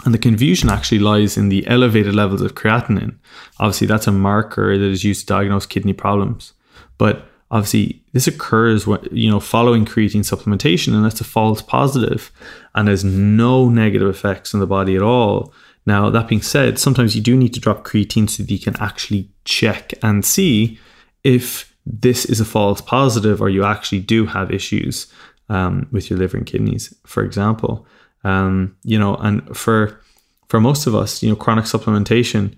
And 0.05 0.15
the 0.15 0.19
confusion 0.19 0.71
actually 0.71 0.99
lies 0.99 1.37
in 1.37 1.49
the 1.49 1.67
elevated 1.67 2.15
levels 2.15 2.43
of 2.43 2.55
creatinine. 2.55 3.17
Obviously, 3.59 3.87
that's 3.87 4.07
a 4.07 4.13
marker 4.13 4.79
that 4.79 4.85
is 4.85 5.05
used 5.05 5.21
to 5.21 5.27
diagnose 5.27 5.67
kidney 5.67 5.93
problems. 5.93 6.53
But 6.97 7.27
obviously, 7.51 8.03
this 8.13 8.27
occurs 8.27 8.87
when, 8.87 9.01
you 9.11 9.31
know, 9.31 9.41
following 9.41 9.85
creatine 9.85 10.21
supplementation, 10.21 10.95
and 10.95 11.05
that's 11.05 11.21
a 11.21 11.25
false 11.25 11.61
positive 11.63 12.31
and 12.75 12.89
has 12.89 13.05
no 13.05 13.69
negative 13.69 14.09
effects 14.09 14.55
on 14.55 14.61
the 14.61 14.67
body 14.67 14.97
at 14.97 15.03
all. 15.03 15.53
Now, 15.87 16.11
that 16.11 16.29
being 16.29 16.43
said, 16.43 16.79
sometimes 16.79 17.17
you 17.17 17.23
do 17.23 17.37
need 17.37 17.55
to 17.55 17.61
drop 17.61 17.85
creatine 17.85 18.29
so 18.29 18.43
that 18.43 18.53
you 18.53 18.59
can 18.59 18.77
actually 18.81 19.31
check 19.45 19.93
and 20.03 20.25
see 20.25 20.79
if 21.25 21.75
this 21.87 22.25
is 22.25 22.41
a 22.41 22.45
false 22.45 22.81
positive 22.81 23.41
or 23.41 23.49
you 23.49 23.65
actually 23.65 24.01
do 24.01 24.27
have 24.27 24.51
issues 24.51 25.13
um, 25.49 25.89
with 25.91 26.09
your 26.09 26.19
liver 26.19 26.37
and 26.37 26.47
kidneys, 26.47 26.95
for 27.05 27.23
example. 27.23 27.87
Um, 28.23 28.77
you 28.85 28.99
know, 28.99 29.17
and 29.17 29.57
for 29.57 30.01
for 30.49 30.61
most 30.61 30.87
of 30.87 30.95
us, 30.95 31.23
you 31.23 31.31
know, 31.31 31.37
chronic 31.37 31.65
supplementation, 31.65 32.57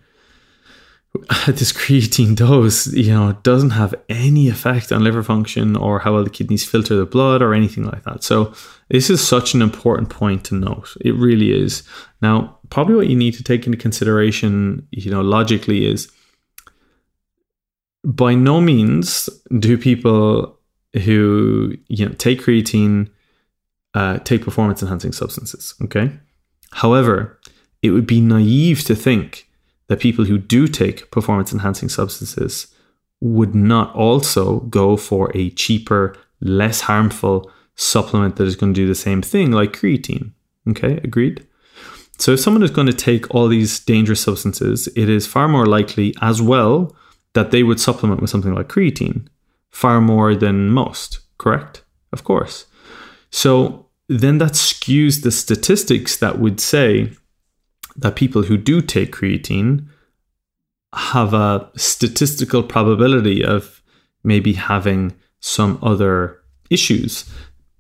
this 1.47 1.73
creatine 1.73 2.35
dose, 2.35 2.87
you 2.89 3.13
know, 3.13 3.33
doesn't 3.43 3.71
have 3.71 3.95
any 4.09 4.49
effect 4.49 4.91
on 4.91 5.05
liver 5.05 5.23
function 5.23 5.77
or 5.77 5.99
how 5.99 6.15
well 6.15 6.25
the 6.25 6.31
kidneys 6.31 6.65
filter 6.65 6.97
the 6.97 7.07
blood 7.07 7.43
or 7.43 7.55
anything 7.55 7.85
like 7.85 8.03
that. 8.05 8.25
So 8.25 8.55
this 8.89 9.11
is 9.11 9.27
such 9.27 9.55
an 9.55 9.63
important 9.63 10.09
point 10.09 10.45
to 10.47 10.55
note. 10.55 10.97
It 11.03 11.15
really 11.15 11.53
is. 11.53 11.83
Now, 12.23 12.59
probably 12.71 12.95
what 12.95 13.09
you 13.09 13.17
need 13.17 13.35
to 13.35 13.45
take 13.45 13.67
into 13.67 13.79
consideration, 13.79 14.87
you 14.91 15.11
know, 15.11 15.21
logically 15.21 15.87
is 15.87 16.11
by 18.05 18.35
no 18.35 18.61
means 18.61 19.29
do 19.59 19.79
people 19.79 20.59
who 21.05 21.77
you 21.89 22.07
know 22.07 22.13
take 22.15 22.41
creatine 22.41 23.09
uh, 23.95 24.19
take 24.19 24.43
performance 24.43 24.83
enhancing 24.83 25.13
substances. 25.13 25.75
Okay, 25.83 26.13
however, 26.73 27.39
it 27.83 27.91
would 27.91 28.07
be 28.07 28.21
naive 28.21 28.85
to 28.85 28.95
think 28.95 29.49
that 29.89 30.01
people 30.01 30.25
who 30.25 30.39
do 30.39 30.67
take 30.69 31.11
performance 31.11 31.53
enhancing 31.53 31.89
substances 31.89 32.75
would 33.21 33.55
not 33.55 33.95
also 33.95 34.61
go 34.61 34.97
for 34.97 35.31
a 35.35 35.51
cheaper, 35.51 36.17
less 36.41 36.83
harmful 36.83 37.51
supplement 37.77 38.37
that 38.37 38.47
is 38.47 38.57
going 38.57 38.75
to 38.75 38.81
do 38.81 38.87
the 38.87 38.95
same 38.95 39.23
thing, 39.23 39.53
like 39.53 39.73
creatine. 39.73 40.33
Okay, 40.69 40.99
agreed. 41.05 41.47
So 42.19 42.33
if 42.33 42.41
someone 42.41 42.63
is 42.63 42.71
going 42.71 42.87
to 42.87 42.93
take 42.93 43.33
all 43.35 43.49
these 43.49 43.81
dangerous 43.81 44.21
substances, 44.21 44.89
it 44.97 45.09
is 45.09 45.27
far 45.27 45.49
more 45.49 45.67
likely 45.67 46.15
as 46.21 46.41
well 46.41 46.95
that 47.35 47.51
they 47.51 47.63
would 47.63 47.81
supplement 47.81 48.21
with 48.21 48.31
something 48.31 48.55
like 48.55 48.69
creatine 48.69 49.27
far 49.71 50.01
more 50.01 50.35
than 50.35 50.71
most, 50.71 51.21
correct? 51.39 51.83
Of 52.13 52.25
course. 52.25 52.67
So 53.31 53.87
then 54.09 54.39
that 54.39 54.53
skews 54.53 55.23
the 55.23 55.31
statistics 55.31 56.17
that 56.19 56.39
would 56.39 56.61
say 56.61 57.13
that 57.97 58.17
people 58.17 58.43
who 58.43 58.57
do 58.57 58.81
take 58.83 59.13
creatine 59.13 59.87
have 60.95 61.33
a 61.33 61.71
statistical 61.77 62.63
probability 62.63 63.43
of 63.43 63.83
maybe 64.23 64.53
having 64.53 65.15
some 65.41 65.79
other 65.83 66.39
issues. 66.71 67.29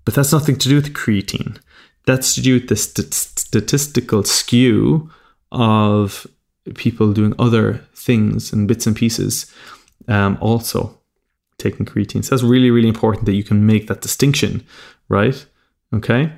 But 0.05 0.15
that's 0.15 0.33
nothing 0.33 0.57
to 0.57 0.69
do 0.69 0.77
with 0.77 0.95
creatine. 0.95 1.59
That's 2.07 2.35
to 2.35 2.41
do 2.41 2.55
with 2.55 2.69
the 2.69 2.77
st- 2.77 3.15
statistical 3.15 4.25
skew 4.25 5.11
of 5.53 6.27
people 6.75 7.13
doing 7.13 7.35
other 7.39 7.85
things 7.95 8.53
and 8.53 8.69
bits 8.69 8.87
and 8.87 8.97
pieces 8.97 9.53
um, 10.09 10.39
also 10.41 10.99
taking 11.59 11.87
creatine. 11.87 12.25
So 12.25 12.31
that's 12.31 12.43
really, 12.43 12.71
really 12.71 12.89
important 12.89 13.27
that 13.27 13.35
you 13.35 13.45
can 13.45 13.67
make 13.67 13.87
that 13.87 14.01
distinction, 14.01 14.65
right? 15.09 15.45
Okay. 15.95 16.33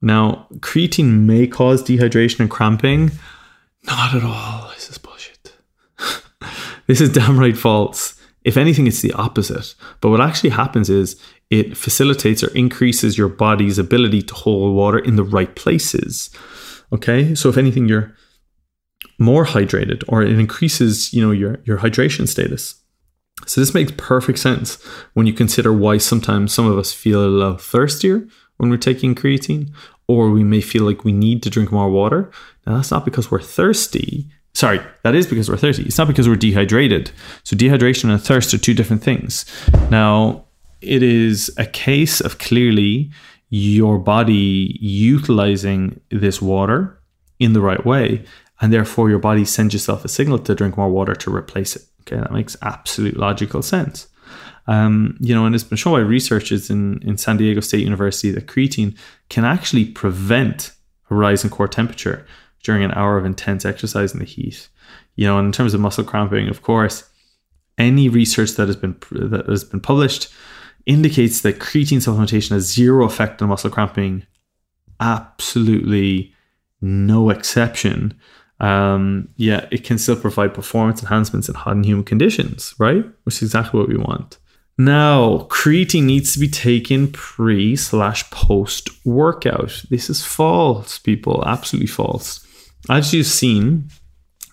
Now, 0.00 0.46
creatine 0.60 1.24
may 1.26 1.46
cause 1.46 1.82
dehydration 1.82 2.40
and 2.40 2.50
cramping. 2.50 3.10
Not 3.84 4.14
at 4.14 4.22
all. 4.22 4.70
This 4.74 4.90
is 4.90 4.98
bullshit. 4.98 5.52
this 6.86 7.00
is 7.00 7.10
downright 7.10 7.56
false. 7.56 8.14
If 8.44 8.56
anything, 8.56 8.86
it's 8.86 9.02
the 9.02 9.12
opposite. 9.14 9.74
But 10.00 10.10
what 10.10 10.20
actually 10.20 10.50
happens 10.50 10.88
is 10.88 11.20
it 11.50 11.76
facilitates 11.76 12.44
or 12.44 12.54
increases 12.54 13.18
your 13.18 13.28
body's 13.28 13.78
ability 13.78 14.22
to 14.22 14.34
hold 14.34 14.76
water 14.76 14.98
in 14.98 15.16
the 15.16 15.24
right 15.24 15.54
places. 15.56 16.30
Okay. 16.92 17.34
So 17.34 17.48
if 17.48 17.56
anything, 17.56 17.88
you're 17.88 18.14
more 19.18 19.44
hydrated 19.44 20.04
or 20.08 20.22
it 20.22 20.38
increases, 20.38 21.12
you 21.12 21.20
know, 21.20 21.32
your, 21.32 21.58
your 21.64 21.78
hydration 21.78 22.28
status. 22.28 22.80
So 23.46 23.60
this 23.60 23.74
makes 23.74 23.92
perfect 23.96 24.38
sense 24.38 24.82
when 25.14 25.26
you 25.26 25.32
consider 25.32 25.72
why 25.72 25.98
sometimes 25.98 26.52
some 26.52 26.66
of 26.66 26.78
us 26.78 26.92
feel 26.92 27.24
a 27.24 27.26
little 27.26 27.56
thirstier 27.56 28.26
when 28.56 28.70
we're 28.70 28.76
taking 28.76 29.14
creatine, 29.14 29.70
or 30.08 30.30
we 30.30 30.42
may 30.42 30.60
feel 30.60 30.84
like 30.84 31.04
we 31.04 31.12
need 31.12 31.42
to 31.44 31.50
drink 31.50 31.70
more 31.70 31.90
water. 31.90 32.30
Now 32.66 32.76
that's 32.76 32.90
not 32.90 33.04
because 33.04 33.30
we're 33.30 33.40
thirsty. 33.40 34.26
Sorry, 34.54 34.80
that 35.04 35.14
is 35.14 35.26
because 35.26 35.48
we're 35.48 35.56
thirsty. 35.56 35.84
It's 35.84 35.98
not 35.98 36.08
because 36.08 36.28
we're 36.28 36.36
dehydrated. 36.36 37.12
So 37.44 37.56
dehydration 37.56 38.10
and 38.10 38.20
thirst 38.20 38.52
are 38.52 38.58
two 38.58 38.74
different 38.74 39.04
things. 39.04 39.44
Now, 39.90 40.46
it 40.80 41.02
is 41.02 41.50
a 41.56 41.66
case 41.66 42.20
of 42.20 42.38
clearly 42.38 43.10
your 43.50 43.98
body 43.98 44.76
utilizing 44.80 46.00
this 46.10 46.42
water 46.42 47.00
in 47.38 47.52
the 47.52 47.60
right 47.60 47.84
way 47.86 48.24
and 48.60 48.72
therefore 48.72 49.08
your 49.10 49.18
body 49.18 49.44
sends 49.44 49.72
yourself 49.72 50.04
a 50.04 50.08
signal 50.08 50.38
to 50.40 50.54
drink 50.54 50.76
more 50.76 50.90
water 50.90 51.14
to 51.14 51.34
replace 51.34 51.76
it. 51.76 51.82
Okay, 52.02 52.16
that 52.16 52.32
makes 52.32 52.56
absolute 52.62 53.16
logical 53.16 53.62
sense. 53.62 54.08
Um, 54.66 55.16
you 55.20 55.34
know, 55.34 55.46
and 55.46 55.54
it's 55.54 55.64
been 55.64 55.78
shown 55.78 55.94
by 55.94 56.00
researchers 56.00 56.68
in, 56.68 57.02
in 57.02 57.16
San 57.16 57.38
Diego 57.38 57.60
State 57.60 57.82
University 57.82 58.30
that 58.32 58.46
creatine 58.46 58.96
can 59.30 59.44
actually 59.44 59.86
prevent 59.86 60.72
a 61.10 61.14
rise 61.14 61.42
in 61.42 61.50
core 61.50 61.68
temperature 61.68 62.26
during 62.62 62.84
an 62.84 62.92
hour 62.92 63.16
of 63.16 63.24
intense 63.24 63.64
exercise 63.64 64.12
in 64.12 64.18
the 64.18 64.26
heat. 64.26 64.68
You 65.16 65.26
know, 65.26 65.38
in 65.38 65.52
terms 65.52 65.72
of 65.74 65.80
muscle 65.80 66.04
cramping, 66.04 66.48
of 66.48 66.62
course, 66.62 67.08
any 67.78 68.08
research 68.08 68.52
that 68.52 68.68
has 68.68 68.76
been 68.76 68.96
that 69.10 69.46
has 69.48 69.64
been 69.64 69.80
published 69.80 70.28
indicates 70.84 71.40
that 71.42 71.60
creatine 71.60 71.98
supplementation 71.98 72.50
has 72.50 72.72
zero 72.72 73.04
effect 73.06 73.40
on 73.40 73.48
muscle 73.48 73.70
cramping. 73.70 74.26
Absolutely 75.00 76.34
no 76.80 77.30
exception 77.30 78.18
um, 78.60 79.28
yeah, 79.36 79.66
it 79.70 79.84
can 79.84 79.98
still 79.98 80.16
provide 80.16 80.54
performance 80.54 81.02
enhancements 81.02 81.48
in 81.48 81.54
hot 81.54 81.76
and 81.76 81.86
humid 81.86 82.06
conditions, 82.06 82.74
right? 82.78 83.04
Which 83.24 83.36
is 83.36 83.42
exactly 83.42 83.78
what 83.78 83.88
we 83.88 83.96
want. 83.96 84.38
Now, 84.76 85.46
creatine 85.50 86.04
needs 86.04 86.32
to 86.34 86.38
be 86.38 86.48
taken 86.48 87.10
pre 87.10 87.74
slash 87.76 88.28
post 88.30 88.90
workout. 89.04 89.84
This 89.90 90.08
is 90.08 90.24
false, 90.24 90.98
people. 90.98 91.42
Absolutely 91.46 91.88
false. 91.88 92.46
As 92.88 93.12
you've 93.12 93.26
seen 93.26 93.88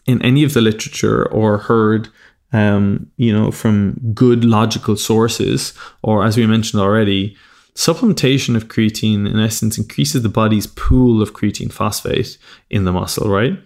in 0.07 0.21
any 0.23 0.43
of 0.43 0.53
the 0.53 0.61
literature 0.61 1.31
or 1.31 1.59
heard, 1.59 2.09
um, 2.53 3.11
you 3.17 3.31
know, 3.31 3.51
from 3.51 3.99
good 4.13 4.43
logical 4.43 4.95
sources, 4.95 5.73
or 6.01 6.23
as 6.23 6.37
we 6.37 6.47
mentioned 6.47 6.81
already, 6.81 7.35
supplementation 7.75 8.55
of 8.55 8.67
creatine 8.67 9.29
in 9.29 9.39
essence 9.39 9.77
increases 9.77 10.23
the 10.23 10.29
body's 10.29 10.65
pool 10.65 11.21
of 11.21 11.33
creatine 11.33 11.71
phosphate 11.71 12.37
in 12.69 12.85
the 12.85 12.91
muscle, 12.91 13.29
right? 13.29 13.59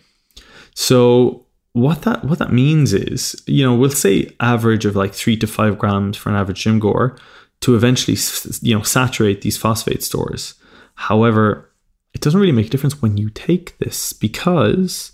So 0.80 1.46
what 1.74 2.04
that 2.04 2.24
what 2.24 2.40
that 2.40 2.54
means 2.54 2.94
is, 2.94 3.36
you 3.46 3.66
know, 3.66 3.76
we'll 3.76 3.90
say 3.90 4.34
average 4.40 4.86
of 4.86 4.96
like 4.96 5.14
three 5.14 5.36
to 5.36 5.46
five 5.46 5.78
grams 5.78 6.16
for 6.16 6.30
an 6.30 6.38
average 6.38 6.64
gym 6.64 6.80
goer 6.80 7.18
to 7.60 7.76
eventually, 7.76 8.18
you 8.62 8.78
know, 8.78 8.82
saturate 8.82 9.42
these 9.42 9.58
phosphate 9.58 10.04
stores. 10.04 10.54
However, 10.96 11.70
it 12.14 12.22
doesn't 12.22 12.40
really 12.40 12.54
make 12.54 12.68
a 12.68 12.70
difference 12.70 13.02
when 13.02 13.18
you 13.18 13.30
take 13.30 13.78
this 13.80 14.14
because, 14.14 15.12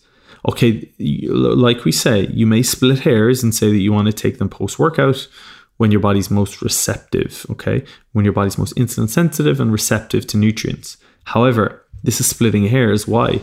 okay, 0.47 0.87
like 0.99 1.83
we 1.83 1.91
say, 1.91 2.27
you 2.27 2.45
may 2.45 2.61
split 2.61 2.99
hairs 2.99 3.41
and 3.41 3.53
say 3.53 3.71
that 3.71 3.79
you 3.79 3.91
want 3.91 4.05
to 4.05 4.13
take 4.13 4.37
them 4.37 4.49
post 4.49 4.77
workout 4.77 5.27
when 5.77 5.89
your 5.89 5.99
body's 5.99 6.29
most 6.29 6.61
receptive, 6.61 7.43
okay? 7.49 7.83
When 8.11 8.23
your 8.23 8.35
body's 8.35 8.59
most 8.59 8.75
insulin 8.75 9.09
sensitive 9.09 9.59
and 9.59 9.71
receptive 9.71 10.27
to 10.27 10.37
nutrients. 10.37 10.97
However, 11.23 11.83
this 12.03 12.19
is 12.19 12.27
splitting 12.27 12.67
hairs. 12.67 13.07
Why? 13.07 13.41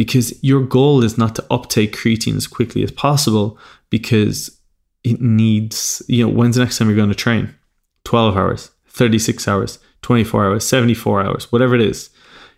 Because 0.00 0.42
your 0.42 0.62
goal 0.62 1.04
is 1.04 1.18
not 1.18 1.34
to 1.34 1.44
uptake 1.50 1.94
creatine 1.94 2.34
as 2.34 2.46
quickly 2.46 2.82
as 2.82 2.90
possible 2.90 3.58
because 3.90 4.58
it 5.04 5.20
needs, 5.20 6.02
you 6.08 6.24
know, 6.24 6.32
when's 6.32 6.56
the 6.56 6.62
next 6.64 6.78
time 6.78 6.88
you're 6.88 6.96
going 6.96 7.10
to 7.10 7.14
train? 7.14 7.54
12 8.04 8.34
hours, 8.34 8.70
36 8.86 9.46
hours, 9.46 9.78
24 10.00 10.46
hours, 10.46 10.66
74 10.66 11.20
hours, 11.22 11.52
whatever 11.52 11.74
it 11.74 11.82
is. 11.82 12.08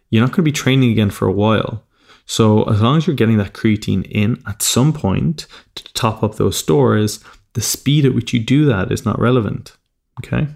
You're 0.08 0.20
not 0.20 0.30
going 0.30 0.36
to 0.36 0.42
be 0.42 0.52
training 0.52 0.92
again 0.92 1.10
for 1.10 1.26
a 1.26 1.32
while. 1.32 1.82
So, 2.26 2.62
as 2.70 2.80
long 2.80 2.98
as 2.98 3.08
you're 3.08 3.16
getting 3.16 3.38
that 3.38 3.54
creatine 3.54 4.06
in 4.08 4.40
at 4.46 4.62
some 4.62 4.92
point 4.92 5.48
to 5.74 5.92
top 5.94 6.22
up 6.22 6.36
those 6.36 6.56
stores, 6.56 7.24
the 7.54 7.60
speed 7.60 8.06
at 8.06 8.14
which 8.14 8.32
you 8.32 8.38
do 8.38 8.66
that 8.66 8.92
is 8.92 9.04
not 9.04 9.18
relevant. 9.18 9.76
Okay. 10.20 10.46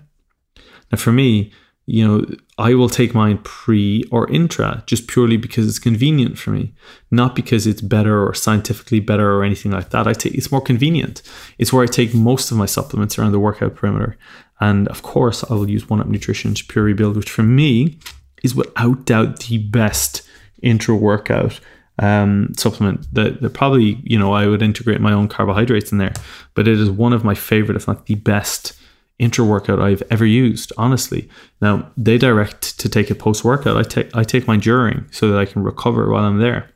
Now, 0.92 0.98
for 0.98 1.10
me, 1.10 1.50
you 1.86 2.06
know, 2.06 2.24
I 2.58 2.74
will 2.74 2.88
take 2.88 3.14
mine 3.14 3.38
pre 3.38 4.04
or 4.10 4.30
intra 4.30 4.82
just 4.86 5.08
purely 5.08 5.36
because 5.36 5.68
it's 5.68 5.78
convenient 5.78 6.38
for 6.38 6.50
me, 6.50 6.72
not 7.10 7.36
because 7.36 7.66
it's 7.66 7.82
better 7.82 8.26
or 8.26 8.32
scientifically 8.32 8.98
better 8.98 9.34
or 9.34 9.44
anything 9.44 9.72
like 9.72 9.90
that. 9.90 10.06
I 10.06 10.14
take 10.14 10.34
it's 10.34 10.50
more 10.50 10.62
convenient. 10.62 11.20
It's 11.58 11.72
where 11.72 11.82
I 11.82 11.86
take 11.86 12.14
most 12.14 12.50
of 12.50 12.56
my 12.56 12.66
supplements 12.66 13.18
around 13.18 13.32
the 13.32 13.40
workout 13.40 13.74
perimeter, 13.74 14.16
and 14.58 14.88
of 14.88 15.02
course, 15.02 15.44
I 15.50 15.54
will 15.54 15.68
use 15.68 15.90
One 15.90 16.00
Up 16.00 16.06
Nutrition's 16.06 16.62
Pure 16.62 16.84
Rebuild, 16.84 17.16
which 17.16 17.30
for 17.30 17.42
me 17.42 17.98
is 18.42 18.54
without 18.54 19.04
doubt 19.04 19.40
the 19.40 19.58
best 19.58 20.22
intra 20.62 20.96
workout 20.96 21.60
um, 21.98 22.52
supplement 22.56 23.06
that, 23.14 23.40
that 23.42 23.54
probably 23.54 24.00
you 24.02 24.18
know 24.18 24.32
I 24.32 24.46
would 24.46 24.62
integrate 24.62 25.00
my 25.02 25.12
own 25.12 25.28
carbohydrates 25.28 25.92
in 25.92 25.98
there, 25.98 26.14
but 26.54 26.66
it 26.66 26.80
is 26.80 26.90
one 26.90 27.12
of 27.12 27.22
my 27.22 27.34
favorite, 27.34 27.76
if 27.76 27.86
not 27.86 28.06
the 28.06 28.14
best 28.14 28.72
intra 29.18 29.44
workout 29.44 29.80
I've 29.80 30.02
ever 30.10 30.26
used. 30.26 30.72
Honestly, 30.76 31.28
now 31.60 31.90
they 31.96 32.18
direct 32.18 32.78
to 32.80 32.88
take 32.88 33.10
it 33.10 33.18
post 33.18 33.44
workout. 33.44 33.76
I 33.76 33.82
take 33.82 34.14
I 34.14 34.24
take 34.24 34.46
mine 34.46 34.60
during 34.60 35.06
so 35.10 35.28
that 35.30 35.38
I 35.38 35.44
can 35.44 35.62
recover 35.62 36.10
while 36.10 36.24
I'm 36.24 36.38
there, 36.38 36.70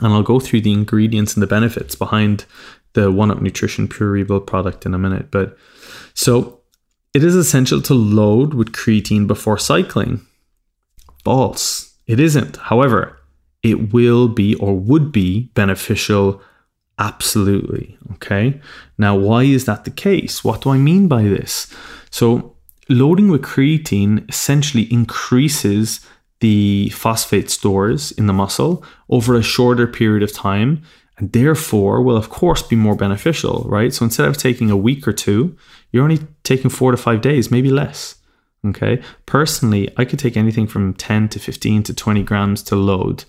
and 0.00 0.12
I'll 0.12 0.22
go 0.22 0.40
through 0.40 0.62
the 0.62 0.72
ingredients 0.72 1.34
and 1.34 1.42
the 1.42 1.46
benefits 1.46 1.94
behind 1.94 2.44
the 2.92 3.10
One 3.10 3.30
Up 3.30 3.40
Nutrition 3.40 3.88
Pure 3.88 4.10
Rebuild 4.10 4.46
product 4.46 4.86
in 4.86 4.94
a 4.94 4.98
minute. 4.98 5.30
But 5.30 5.56
so 6.14 6.60
it 7.12 7.24
is 7.24 7.34
essential 7.34 7.80
to 7.82 7.94
load 7.94 8.54
with 8.54 8.72
creatine 8.72 9.26
before 9.26 9.58
cycling. 9.58 10.20
False. 11.24 11.94
It 12.06 12.20
isn't. 12.20 12.56
However, 12.56 13.18
it 13.62 13.92
will 13.92 14.28
be 14.28 14.54
or 14.56 14.78
would 14.78 15.10
be 15.12 15.50
beneficial 15.54 16.40
absolutely. 16.98 17.98
Okay. 18.14 18.60
Now, 18.98 19.16
why 19.16 19.44
is 19.44 19.64
that 19.66 19.84
the 19.84 19.90
case? 19.90 20.44
What 20.44 20.62
do 20.62 20.70
I 20.70 20.78
mean 20.78 21.08
by 21.08 21.22
this? 21.22 21.72
So, 22.10 22.56
loading 22.88 23.28
with 23.28 23.42
creatine 23.42 24.28
essentially 24.28 24.92
increases 24.92 26.00
the 26.40 26.90
phosphate 26.90 27.50
stores 27.50 28.12
in 28.12 28.26
the 28.26 28.32
muscle 28.32 28.84
over 29.08 29.34
a 29.34 29.42
shorter 29.42 29.86
period 29.86 30.22
of 30.22 30.32
time 30.32 30.82
and 31.18 31.32
therefore 31.32 32.02
will 32.02 32.16
of 32.16 32.28
course 32.28 32.62
be 32.62 32.76
more 32.76 32.94
beneficial 32.94 33.64
right 33.66 33.94
so 33.94 34.04
instead 34.04 34.28
of 34.28 34.36
taking 34.36 34.70
a 34.70 34.76
week 34.76 35.08
or 35.08 35.14
two 35.14 35.56
you're 35.90 36.02
only 36.02 36.20
taking 36.44 36.70
4 36.70 36.90
to 36.90 36.96
5 36.98 37.22
days 37.22 37.50
maybe 37.50 37.70
less 37.70 38.16
Okay. 38.64 39.02
Personally, 39.26 39.92
I 39.96 40.04
could 40.04 40.18
take 40.18 40.36
anything 40.36 40.66
from 40.66 40.94
10 40.94 41.28
to 41.30 41.38
15 41.38 41.82
to 41.84 41.94
20 41.94 42.22
grams 42.22 42.62
to 42.64 42.76
load. 42.76 43.24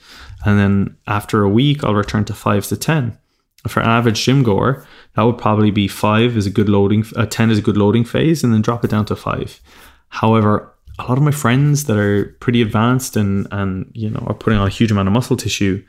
And 0.45 0.59
then 0.59 0.97
after 1.05 1.43
a 1.43 1.49
week, 1.49 1.83
I'll 1.83 1.95
return 1.95 2.25
to 2.25 2.33
5 2.33 2.67
to 2.67 2.77
10. 2.77 3.17
For 3.67 3.79
an 3.81 3.87
average 3.87 4.23
gym 4.23 4.43
goer, 4.43 4.85
that 5.15 5.23
would 5.23 5.37
probably 5.37 5.71
be 5.71 5.87
5 5.87 6.37
is 6.37 6.45
a 6.45 6.49
good 6.51 6.69
loading, 6.69 7.03
uh, 7.15 7.25
10 7.25 7.51
is 7.51 7.57
a 7.57 7.61
good 7.61 7.77
loading 7.77 8.05
phase, 8.05 8.43
and 8.43 8.53
then 8.53 8.61
drop 8.61 8.85
it 8.85 8.91
down 8.91 9.05
to 9.05 9.15
5. 9.15 9.61
However, 10.09 10.73
a 10.99 11.03
lot 11.03 11.17
of 11.17 11.23
my 11.23 11.31
friends 11.31 11.85
that 11.85 11.97
are 11.97 12.35
pretty 12.39 12.61
advanced 12.61 13.15
and, 13.15 13.47
and 13.51 13.91
you 13.93 14.09
know 14.09 14.23
are 14.27 14.33
putting 14.33 14.59
on 14.59 14.67
a 14.67 14.71
huge 14.71 14.91
amount 14.91 15.07
of 15.07 15.13
muscle 15.13 15.37
tissue, 15.37 15.83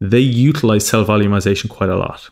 they 0.00 0.20
utilize 0.20 0.86
cell 0.86 1.04
volumization 1.04 1.68
quite 1.68 1.90
a 1.90 1.96
lot. 1.96 2.30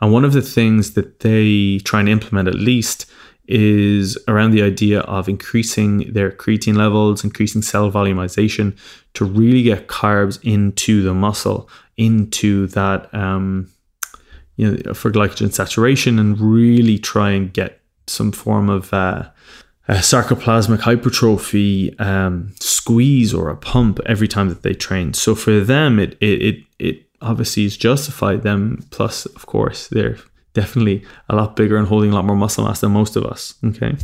And 0.00 0.12
one 0.12 0.24
of 0.24 0.32
the 0.32 0.42
things 0.42 0.92
that 0.94 1.20
they 1.20 1.78
try 1.84 2.00
and 2.00 2.08
implement 2.08 2.48
at 2.48 2.54
least 2.54 3.06
is 3.48 4.18
around 4.26 4.50
the 4.50 4.62
idea 4.62 5.00
of 5.00 5.28
increasing 5.28 6.12
their 6.12 6.30
creatine 6.30 6.76
levels, 6.76 7.22
increasing 7.22 7.62
cell 7.62 7.90
volumization 7.92 8.76
to 9.14 9.24
really 9.24 9.62
get 9.62 9.86
carbs 9.86 10.38
into 10.42 11.02
the 11.02 11.14
muscle, 11.14 11.68
into 11.96 12.66
that, 12.68 13.12
um, 13.14 13.70
you 14.56 14.72
know, 14.72 14.94
for 14.94 15.10
glycogen 15.10 15.52
saturation 15.52 16.18
and 16.18 16.40
really 16.40 16.98
try 16.98 17.30
and 17.30 17.52
get 17.52 17.80
some 18.06 18.32
form 18.32 18.68
of 18.68 18.92
uh, 18.92 19.28
sarcoplasmic 19.88 20.80
hypertrophy 20.80 21.96
um, 21.98 22.52
squeeze 22.60 23.32
or 23.32 23.48
a 23.50 23.56
pump 23.56 24.00
every 24.06 24.28
time 24.28 24.48
that 24.48 24.62
they 24.62 24.74
train. 24.74 25.12
So 25.12 25.34
for 25.34 25.60
them, 25.60 25.98
it 25.98 26.16
it 26.20 26.42
it, 26.42 26.64
it 26.78 27.06
obviously 27.20 27.64
is 27.64 27.76
justified. 27.76 28.42
Them 28.42 28.84
plus, 28.90 29.26
of 29.26 29.46
course, 29.46 29.88
they're 29.88 30.18
definitely 30.54 31.04
a 31.28 31.36
lot 31.36 31.54
bigger 31.54 31.76
and 31.76 31.86
holding 31.86 32.10
a 32.10 32.14
lot 32.14 32.24
more 32.24 32.36
muscle 32.36 32.64
mass 32.64 32.80
than 32.80 32.92
most 32.92 33.16
of 33.16 33.24
us. 33.24 33.54
Okay. 33.62 33.96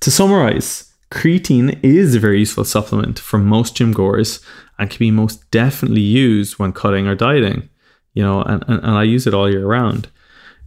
To 0.00 0.10
summarize, 0.10 0.92
creatine 1.12 1.78
is 1.84 2.14
a 2.14 2.20
very 2.20 2.40
useful 2.40 2.64
supplement 2.64 3.18
for 3.18 3.38
most 3.38 3.76
gym 3.76 3.92
goers 3.92 4.40
and 4.78 4.90
can 4.90 4.98
be 4.98 5.10
most 5.10 5.48
definitely 5.50 6.00
used 6.00 6.58
when 6.58 6.72
cutting 6.72 7.06
or 7.06 7.14
dieting. 7.14 7.68
You 8.14 8.22
know, 8.22 8.42
and, 8.42 8.62
and, 8.68 8.82
and 8.82 8.92
I 8.92 9.04
use 9.04 9.26
it 9.26 9.34
all 9.34 9.50
year 9.50 9.66
round. 9.66 10.08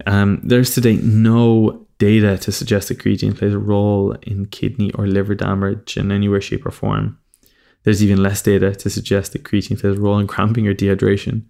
Um, 0.05 0.41
there's 0.43 0.73
today 0.73 0.95
no 0.95 1.85
data 1.97 2.37
to 2.39 2.51
suggest 2.51 2.89
that 2.89 2.99
creatine 2.99 3.37
plays 3.37 3.53
a 3.53 3.59
role 3.59 4.13
in 4.23 4.47
kidney 4.47 4.91
or 4.93 5.07
liver 5.07 5.35
damage 5.35 5.95
in 5.95 6.11
any 6.11 6.27
way, 6.27 6.39
shape, 6.39 6.65
or 6.65 6.71
form. 6.71 7.17
There's 7.83 8.03
even 8.03 8.21
less 8.21 8.41
data 8.41 8.75
to 8.75 8.89
suggest 8.89 9.33
that 9.33 9.43
creatine 9.43 9.79
plays 9.79 9.97
a 9.97 10.01
role 10.01 10.19
in 10.19 10.27
cramping 10.27 10.67
or 10.67 10.73
dehydration 10.73 11.45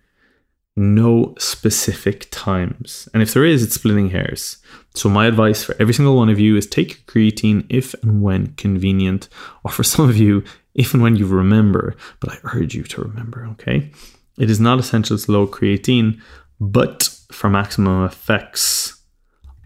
no 0.76 1.34
specific 1.38 2.28
times. 2.32 3.08
And 3.14 3.24
if 3.24 3.34
there 3.34 3.46
is, 3.46 3.64
it's 3.64 3.76
splitting 3.76 4.10
hairs. 4.10 4.58
So, 4.94 5.10
my 5.10 5.26
advice 5.26 5.64
for 5.64 5.76
every 5.80 5.94
single 5.94 6.18
one 6.18 6.30
of 6.30 6.40
you 6.40 6.58
is 6.58 6.68
take 6.68 7.06
creatine 7.08 7.66
if 7.70 7.94
and 8.04 8.22
when 8.22 8.48
convenient, 8.56 9.30
or 9.64 9.72
for 9.72 9.84
some 9.84 10.10
of 10.10 10.18
you, 10.18 10.44
if 10.74 10.94
and 10.94 11.02
when 11.02 11.16
you 11.16 11.26
remember. 11.26 11.96
But 12.20 12.34
I 12.34 12.38
urge 12.56 12.76
you 12.76 12.84
to 12.84 13.02
remember, 13.02 13.46
okay? 13.52 13.92
It 14.38 14.50
is 14.50 14.60
not 14.60 14.80
essential 14.80 15.18
to 15.18 15.32
low 15.32 15.48
creatine, 15.48 16.20
but 16.60 17.10
for 17.32 17.50
maximum 17.50 18.06
effects, 18.06 19.02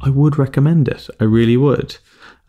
I 0.01 0.09
would 0.09 0.37
recommend 0.37 0.87
it. 0.87 1.09
I 1.19 1.23
really 1.25 1.57
would. 1.57 1.97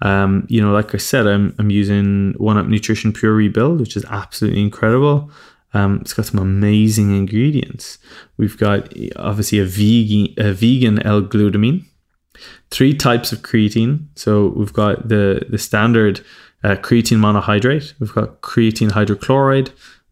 Um, 0.03 0.47
you 0.49 0.61
know, 0.63 0.73
like 0.73 0.95
I 0.95 0.99
said, 0.99 1.27
I'm, 1.27 1.55
I'm 1.59 1.71
using 1.71 2.35
One 2.39 2.57
Up 2.57 2.67
Nutrition 2.67 3.13
Pure 3.13 3.35
Rebuild, 3.35 3.81
which 3.81 3.97
is 3.97 4.05
absolutely 4.07 4.63
incredible. 4.63 5.31
Um, 5.73 5.99
it's 6.01 6.15
got 6.15 6.27
some 6.27 6.41
amazing 6.41 7.17
ingredients. 7.17 7.99
We've 8.37 8.57
got 8.57 8.93
obviously 9.17 9.59
a 9.59 9.65
vegan, 9.65 10.35
a 10.39 10.53
vegan 10.53 11.03
L-glutamine, 11.03 11.85
three 12.71 12.95
types 12.95 13.33
of 13.33 13.41
creatine. 13.43 14.07
So 14.17 14.49
we've 14.57 14.73
got 14.73 15.09
the 15.09 15.47
the 15.49 15.59
standard 15.59 16.23
uh, 16.65 16.77
creatine 16.77 17.19
monohydrate. 17.19 17.95
We've 18.01 18.15
got 18.15 18.41
creatine 18.41 18.91
hydrochloride. 18.91 19.71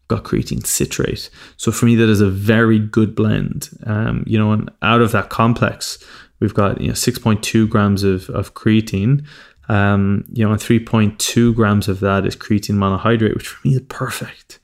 We've 0.09 0.17
got 0.17 0.29
creatine 0.29 0.65
citrate. 0.65 1.29
So 1.57 1.71
for 1.71 1.85
me, 1.85 1.95
that 1.95 2.09
is 2.09 2.21
a 2.21 2.29
very 2.29 2.79
good 2.79 3.13
blend. 3.13 3.69
Um, 3.85 4.23
you 4.25 4.39
know, 4.39 4.51
and 4.51 4.71
out 4.81 5.01
of 5.01 5.11
that 5.11 5.29
complex, 5.29 6.03
we've 6.39 6.53
got 6.53 6.81
you 6.81 6.87
know 6.87 6.93
6.2 6.93 7.69
grams 7.69 8.03
of 8.03 8.29
of 8.31 8.55
creatine. 8.55 9.25
Um, 9.67 10.25
you 10.33 10.43
know, 10.43 10.51
and 10.51 10.59
3.2 10.59 11.53
grams 11.53 11.87
of 11.87 11.99
that 11.99 12.25
is 12.25 12.35
creatine 12.35 12.75
monohydrate, 12.75 13.35
which 13.35 13.47
for 13.47 13.67
me 13.67 13.75
is 13.75 13.81
perfect. 13.87 14.59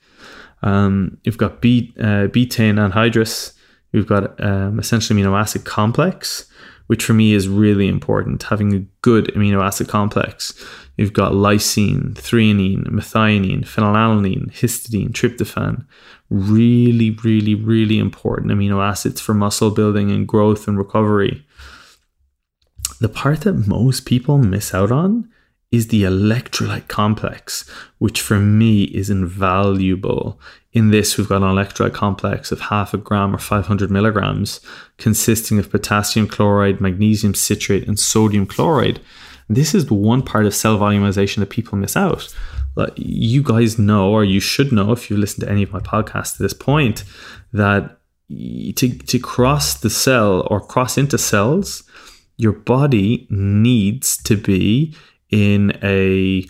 Um, 0.62 1.18
you've 1.22 1.38
got 1.38 1.60
B, 1.60 1.94
uh, 1.98 2.26
betaine 2.26 2.74
anhydrous. 2.74 3.52
You've 3.92 4.08
got 4.08 4.42
um, 4.44 4.80
essential 4.80 5.14
amino 5.14 5.38
acid 5.38 5.64
complex, 5.64 6.46
which 6.86 7.04
for 7.04 7.14
me 7.14 7.32
is 7.32 7.48
really 7.48 7.88
important. 7.88 8.44
Having 8.44 8.74
a 8.74 8.86
good 9.02 9.26
amino 9.34 9.64
acid 9.64 9.88
complex. 9.88 10.54
You've 10.96 11.12
got 11.12 11.32
lysine, 11.32 12.14
threonine, 12.14 12.86
methionine, 12.88 13.64
phenylalanine, 13.64 14.50
histidine, 14.52 15.10
tryptophan. 15.10 15.84
Really, 16.30 17.10
really, 17.10 17.54
really 17.54 17.98
important 17.98 18.50
amino 18.50 18.82
acids 18.82 19.20
for 19.20 19.34
muscle 19.34 19.70
building 19.70 20.10
and 20.10 20.26
growth 20.26 20.66
and 20.66 20.78
recovery. 20.78 21.44
The 23.00 23.08
part 23.08 23.42
that 23.42 23.66
most 23.66 24.06
people 24.06 24.38
miss 24.38 24.72
out 24.72 24.90
on 24.90 25.30
is 25.76 25.88
the 25.88 26.04
electrolyte 26.04 26.88
complex, 26.88 27.68
which 27.98 28.20
for 28.20 28.38
me 28.38 28.84
is 28.84 29.10
invaluable. 29.10 30.40
In 30.72 30.90
this, 30.90 31.16
we've 31.16 31.28
got 31.28 31.42
an 31.42 31.54
electrolyte 31.54 31.92
complex 31.92 32.50
of 32.50 32.60
half 32.60 32.94
a 32.94 32.96
gram 32.96 33.34
or 33.34 33.38
500 33.38 33.90
milligrams, 33.90 34.60
consisting 34.96 35.58
of 35.58 35.70
potassium 35.70 36.26
chloride, 36.28 36.80
magnesium 36.80 37.34
citrate, 37.34 37.86
and 37.86 37.98
sodium 37.98 38.46
chloride. 38.46 39.00
This 39.48 39.74
is 39.74 39.86
the 39.86 39.94
one 39.94 40.22
part 40.22 40.46
of 40.46 40.54
cell 40.54 40.78
volumization 40.78 41.36
that 41.36 41.50
people 41.50 41.76
miss 41.78 41.96
out. 41.96 42.34
You 42.96 43.42
guys 43.42 43.78
know, 43.78 44.10
or 44.10 44.24
you 44.24 44.40
should 44.40 44.72
know 44.72 44.92
if 44.92 45.08
you've 45.08 45.20
listened 45.20 45.44
to 45.44 45.50
any 45.50 45.62
of 45.62 45.72
my 45.72 45.80
podcasts 45.80 46.36
to 46.36 46.42
this 46.42 46.54
point, 46.54 47.04
that 47.52 47.98
to, 48.28 48.98
to 48.98 49.18
cross 49.18 49.78
the 49.78 49.90
cell 49.90 50.46
or 50.50 50.60
cross 50.60 50.98
into 50.98 51.18
cells, 51.18 51.84
your 52.38 52.52
body 52.52 53.26
needs 53.30 54.16
to 54.24 54.36
be 54.36 54.94
in 55.30 55.78
a 55.82 56.46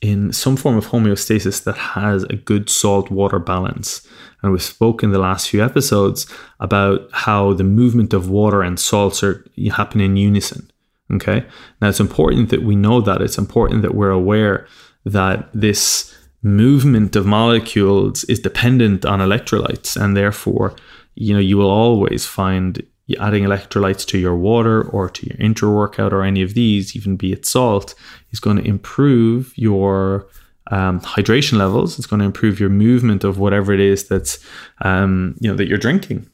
in 0.00 0.32
some 0.32 0.56
form 0.56 0.76
of 0.76 0.88
homeostasis 0.88 1.62
that 1.62 1.76
has 1.76 2.24
a 2.24 2.34
good 2.34 2.68
salt 2.68 3.10
water 3.10 3.38
balance. 3.38 4.06
And 4.42 4.50
we've 4.50 4.60
spoken 4.60 5.10
in 5.10 5.12
the 5.12 5.20
last 5.20 5.48
few 5.48 5.62
episodes 5.62 6.26
about 6.58 7.08
how 7.12 7.52
the 7.52 7.62
movement 7.62 8.12
of 8.12 8.28
water 8.28 8.62
and 8.62 8.80
salts 8.80 9.22
are 9.22 9.46
happen 9.70 10.00
in 10.00 10.16
unison. 10.16 10.68
Okay. 11.12 11.44
Now 11.80 11.88
it's 11.88 12.00
important 12.00 12.48
that 12.50 12.62
we 12.62 12.74
know 12.74 13.00
that. 13.00 13.22
It's 13.22 13.38
important 13.38 13.82
that 13.82 13.94
we're 13.94 14.10
aware 14.10 14.66
that 15.04 15.48
this 15.54 16.12
movement 16.42 17.14
of 17.14 17.24
molecules 17.24 18.24
is 18.24 18.40
dependent 18.40 19.04
on 19.04 19.20
electrolytes 19.20 19.96
and 19.96 20.16
therefore 20.16 20.74
you 21.14 21.32
know 21.32 21.40
you 21.40 21.56
will 21.56 21.70
always 21.70 22.26
find 22.26 22.84
adding 23.18 23.44
electrolytes 23.44 24.06
to 24.08 24.18
your 24.18 24.36
water 24.36 24.82
or 24.82 25.08
to 25.08 25.26
your 25.26 25.36
intra 25.38 25.70
workout 25.70 26.12
or 26.12 26.22
any 26.22 26.42
of 26.42 26.54
these, 26.54 26.96
even 26.96 27.16
be 27.16 27.32
it 27.32 27.46
salt, 27.46 27.94
is 28.30 28.40
going 28.40 28.56
to 28.56 28.64
improve 28.64 29.52
your 29.56 30.28
um, 30.70 31.00
hydration 31.00 31.58
levels. 31.58 31.98
It's 31.98 32.06
going 32.06 32.20
to 32.20 32.26
improve 32.26 32.60
your 32.60 32.70
movement 32.70 33.24
of 33.24 33.38
whatever 33.38 33.72
it 33.72 33.80
is 33.80 34.08
that's 34.08 34.38
um, 34.82 35.36
you 35.40 35.50
know 35.50 35.56
that 35.56 35.68
you're 35.68 35.78
drinking. 35.78 36.28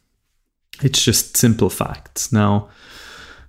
It's 0.82 1.02
just 1.02 1.36
simple 1.36 1.70
facts. 1.70 2.32
Now, 2.32 2.68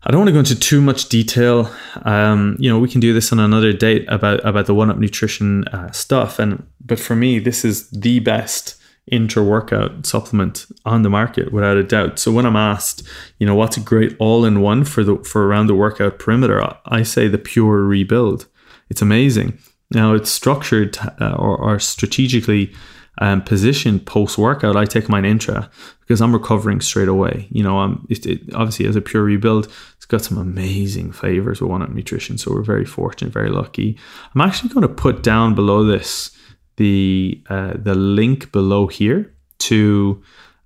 I 0.04 0.12
don't 0.12 0.22
want 0.22 0.30
to 0.30 0.34
go 0.34 0.40
into 0.40 0.58
too 0.58 0.82
much 0.82 1.10
detail. 1.10 1.70
Um, 2.04 2.56
you 2.58 2.70
know, 2.70 2.80
we 2.80 2.90
can 2.90 3.02
do 3.02 3.14
this 3.14 3.32
on 3.32 3.40
another 3.40 3.74
date 3.74 4.06
about 4.08 4.44
about 4.46 4.66
the 4.66 4.74
one 4.74 4.90
up 4.90 4.98
nutrition 4.98 5.68
uh, 5.68 5.92
stuff. 5.92 6.40
And 6.40 6.66
but 6.84 7.00
for 7.00 7.16
me, 7.16 7.40
this 7.40 7.66
is 7.66 7.90
the 7.90 8.20
best 8.20 8.79
intra 9.12 9.44
workout 9.44 10.06
supplement 10.06 10.66
on 10.86 11.04
the 11.04 11.10
market 11.10 11.52
without 11.52 11.78
a 11.78 11.84
doubt. 11.84 12.20
So 12.20 12.32
when 12.32 12.46
I'm 12.46 12.56
asked, 12.56 13.08
you 13.38 13.48
know, 13.48 13.56
what's 13.56 13.78
a 13.78 13.82
great 13.82 14.16
all 14.20 14.46
in 14.46 14.62
one 14.62 14.84
for 14.84 15.04
the 15.04 15.18
for 15.18 15.48
around 15.48 15.68
the 15.68 15.76
workout 15.76 16.20
perimeter, 16.20 16.76
I 16.86 17.04
say 17.04 17.28
the 17.28 17.38
pure 17.38 17.84
rebuild. 17.84 18.48
It's 18.90 19.02
amazing. 19.02 19.60
Now 19.92 20.14
it's 20.14 20.30
structured 20.30 20.98
uh, 21.20 21.36
or, 21.38 21.58
or, 21.58 21.80
strategically 21.80 22.72
um, 23.20 23.42
positioned 23.42 24.06
post 24.06 24.38
workout. 24.38 24.76
I 24.76 24.86
take 24.86 25.10
mine 25.10 25.26
intra 25.26 25.70
because 26.02 26.22
I'm 26.22 26.34
recovering 26.34 26.80
straight 26.80 27.08
away. 27.08 27.48
You 27.50 27.64
know, 27.64 27.80
I'm 27.80 28.06
it, 28.10 28.26
it, 28.26 28.54
obviously 28.54 28.86
as 28.86 28.96
a 28.96 29.02
pure 29.02 29.24
rebuild, 29.24 29.66
it's 29.98 30.06
got 30.06 30.22
some 30.22 30.38
amazing 30.38 31.12
flavors 31.12 31.60
with 31.60 31.72
One 31.72 31.82
Up 31.82 31.90
Nutrition. 31.90 32.38
So 32.38 32.52
we're 32.52 32.62
very 32.62 32.86
fortunate, 32.86 33.34
very 33.34 33.50
lucky. 33.50 33.98
I'm 34.34 34.42
actually 34.42 34.70
going 34.70 34.88
to 34.88 34.94
put 34.94 35.24
down 35.24 35.56
below 35.56 35.84
this 35.84 36.32
the 36.80 37.44
uh, 37.50 37.74
the 37.76 37.94
link 37.94 38.52
below 38.52 38.88
here 38.88 39.32
to 39.60 40.24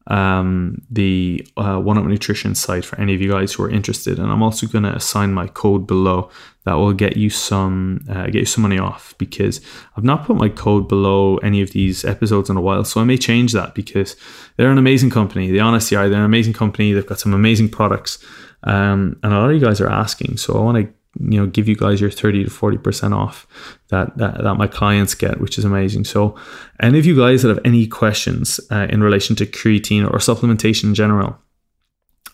um, 0.07 0.81
the 0.91 1.45
uh, 1.57 1.79
One 1.79 1.97
Up 1.97 2.05
Nutrition 2.05 2.55
site 2.55 2.85
for 2.85 2.99
any 2.99 3.15
of 3.15 3.21
you 3.21 3.31
guys 3.31 3.53
who 3.53 3.63
are 3.63 3.69
interested. 3.69 4.19
And 4.19 4.31
I'm 4.31 4.43
also 4.43 4.67
going 4.67 4.83
to 4.83 4.95
assign 4.95 5.33
my 5.33 5.47
code 5.47 5.87
below 5.87 6.29
that 6.65 6.73
will 6.73 6.93
get 6.93 7.17
you 7.17 7.29
some 7.29 8.05
uh, 8.09 8.25
get 8.25 8.35
you 8.35 8.45
some 8.45 8.61
money 8.61 8.77
off 8.77 9.15
because 9.17 9.59
I've 9.97 10.03
not 10.03 10.25
put 10.25 10.37
my 10.37 10.49
code 10.49 10.87
below 10.87 11.37
any 11.37 11.61
of 11.61 11.71
these 11.71 12.05
episodes 12.05 12.49
in 12.49 12.57
a 12.57 12.61
while. 12.61 12.83
So 12.85 13.01
I 13.01 13.05
may 13.05 13.17
change 13.17 13.53
that 13.53 13.73
because 13.73 14.15
they're 14.55 14.71
an 14.71 14.77
amazing 14.77 15.09
company. 15.09 15.49
They 15.51 15.59
honestly 15.59 15.97
are. 15.97 16.07
They're 16.07 16.19
an 16.19 16.25
amazing 16.25 16.53
company. 16.53 16.93
They've 16.93 17.05
got 17.05 17.19
some 17.19 17.33
amazing 17.33 17.69
products. 17.69 18.23
Um, 18.65 19.19
and 19.23 19.33
a 19.33 19.39
lot 19.39 19.49
of 19.49 19.55
you 19.55 19.65
guys 19.65 19.81
are 19.81 19.89
asking. 19.89 20.37
So 20.37 20.57
I 20.57 20.61
want 20.61 20.77
to 20.77 20.93
you 21.19 21.39
know 21.39 21.45
give 21.45 21.67
you 21.67 21.75
guys 21.75 22.01
your 22.01 22.09
30 22.09 22.45
to 22.45 22.49
40% 22.49 23.15
off 23.15 23.47
that, 23.89 24.17
that 24.17 24.43
that 24.43 24.55
my 24.55 24.67
clients 24.67 25.13
get 25.13 25.39
which 25.39 25.57
is 25.57 25.65
amazing. 25.65 26.05
So 26.05 26.35
any 26.79 26.99
of 26.99 27.05
you 27.05 27.15
guys 27.15 27.43
that 27.43 27.49
have 27.49 27.65
any 27.65 27.87
questions 27.87 28.59
uh, 28.71 28.87
in 28.89 29.03
relation 29.03 29.35
to 29.37 29.45
creatine 29.45 30.05
or 30.05 30.17
supplementation 30.17 30.85
in 30.85 30.95
general 30.95 31.37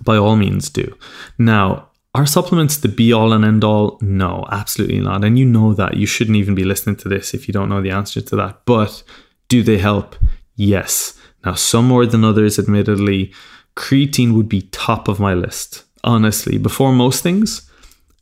by 0.01 0.15
all 0.15 0.35
means 0.35 0.69
do. 0.69 0.97
Now 1.37 1.89
are 2.15 2.25
supplements 2.25 2.77
the 2.77 2.87
be 2.87 3.13
all 3.13 3.33
and 3.33 3.45
end 3.45 3.63
all 3.63 3.97
no 4.01 4.47
absolutely 4.51 4.99
not. 4.99 5.23
And 5.23 5.37
you 5.37 5.45
know 5.45 5.73
that. 5.73 5.97
You 5.97 6.07
shouldn't 6.07 6.37
even 6.37 6.55
be 6.55 6.63
listening 6.63 6.95
to 6.97 7.09
this 7.09 7.33
if 7.33 7.47
you 7.47 7.53
don't 7.53 7.69
know 7.69 7.81
the 7.81 7.91
answer 7.91 8.21
to 8.21 8.35
that. 8.37 8.65
But 8.65 9.03
do 9.47 9.61
they 9.61 9.77
help? 9.77 10.15
Yes. 10.55 11.19
Now 11.45 11.53
some 11.53 11.87
more 11.87 12.05
than 12.05 12.23
others 12.23 12.57
admittedly 12.57 13.33
creatine 13.75 14.33
would 14.33 14.49
be 14.49 14.63
top 14.63 15.07
of 15.07 15.19
my 15.19 15.33
list. 15.33 15.83
Honestly 16.01 16.57
before 16.57 16.93
most 16.93 17.21
things 17.21 17.68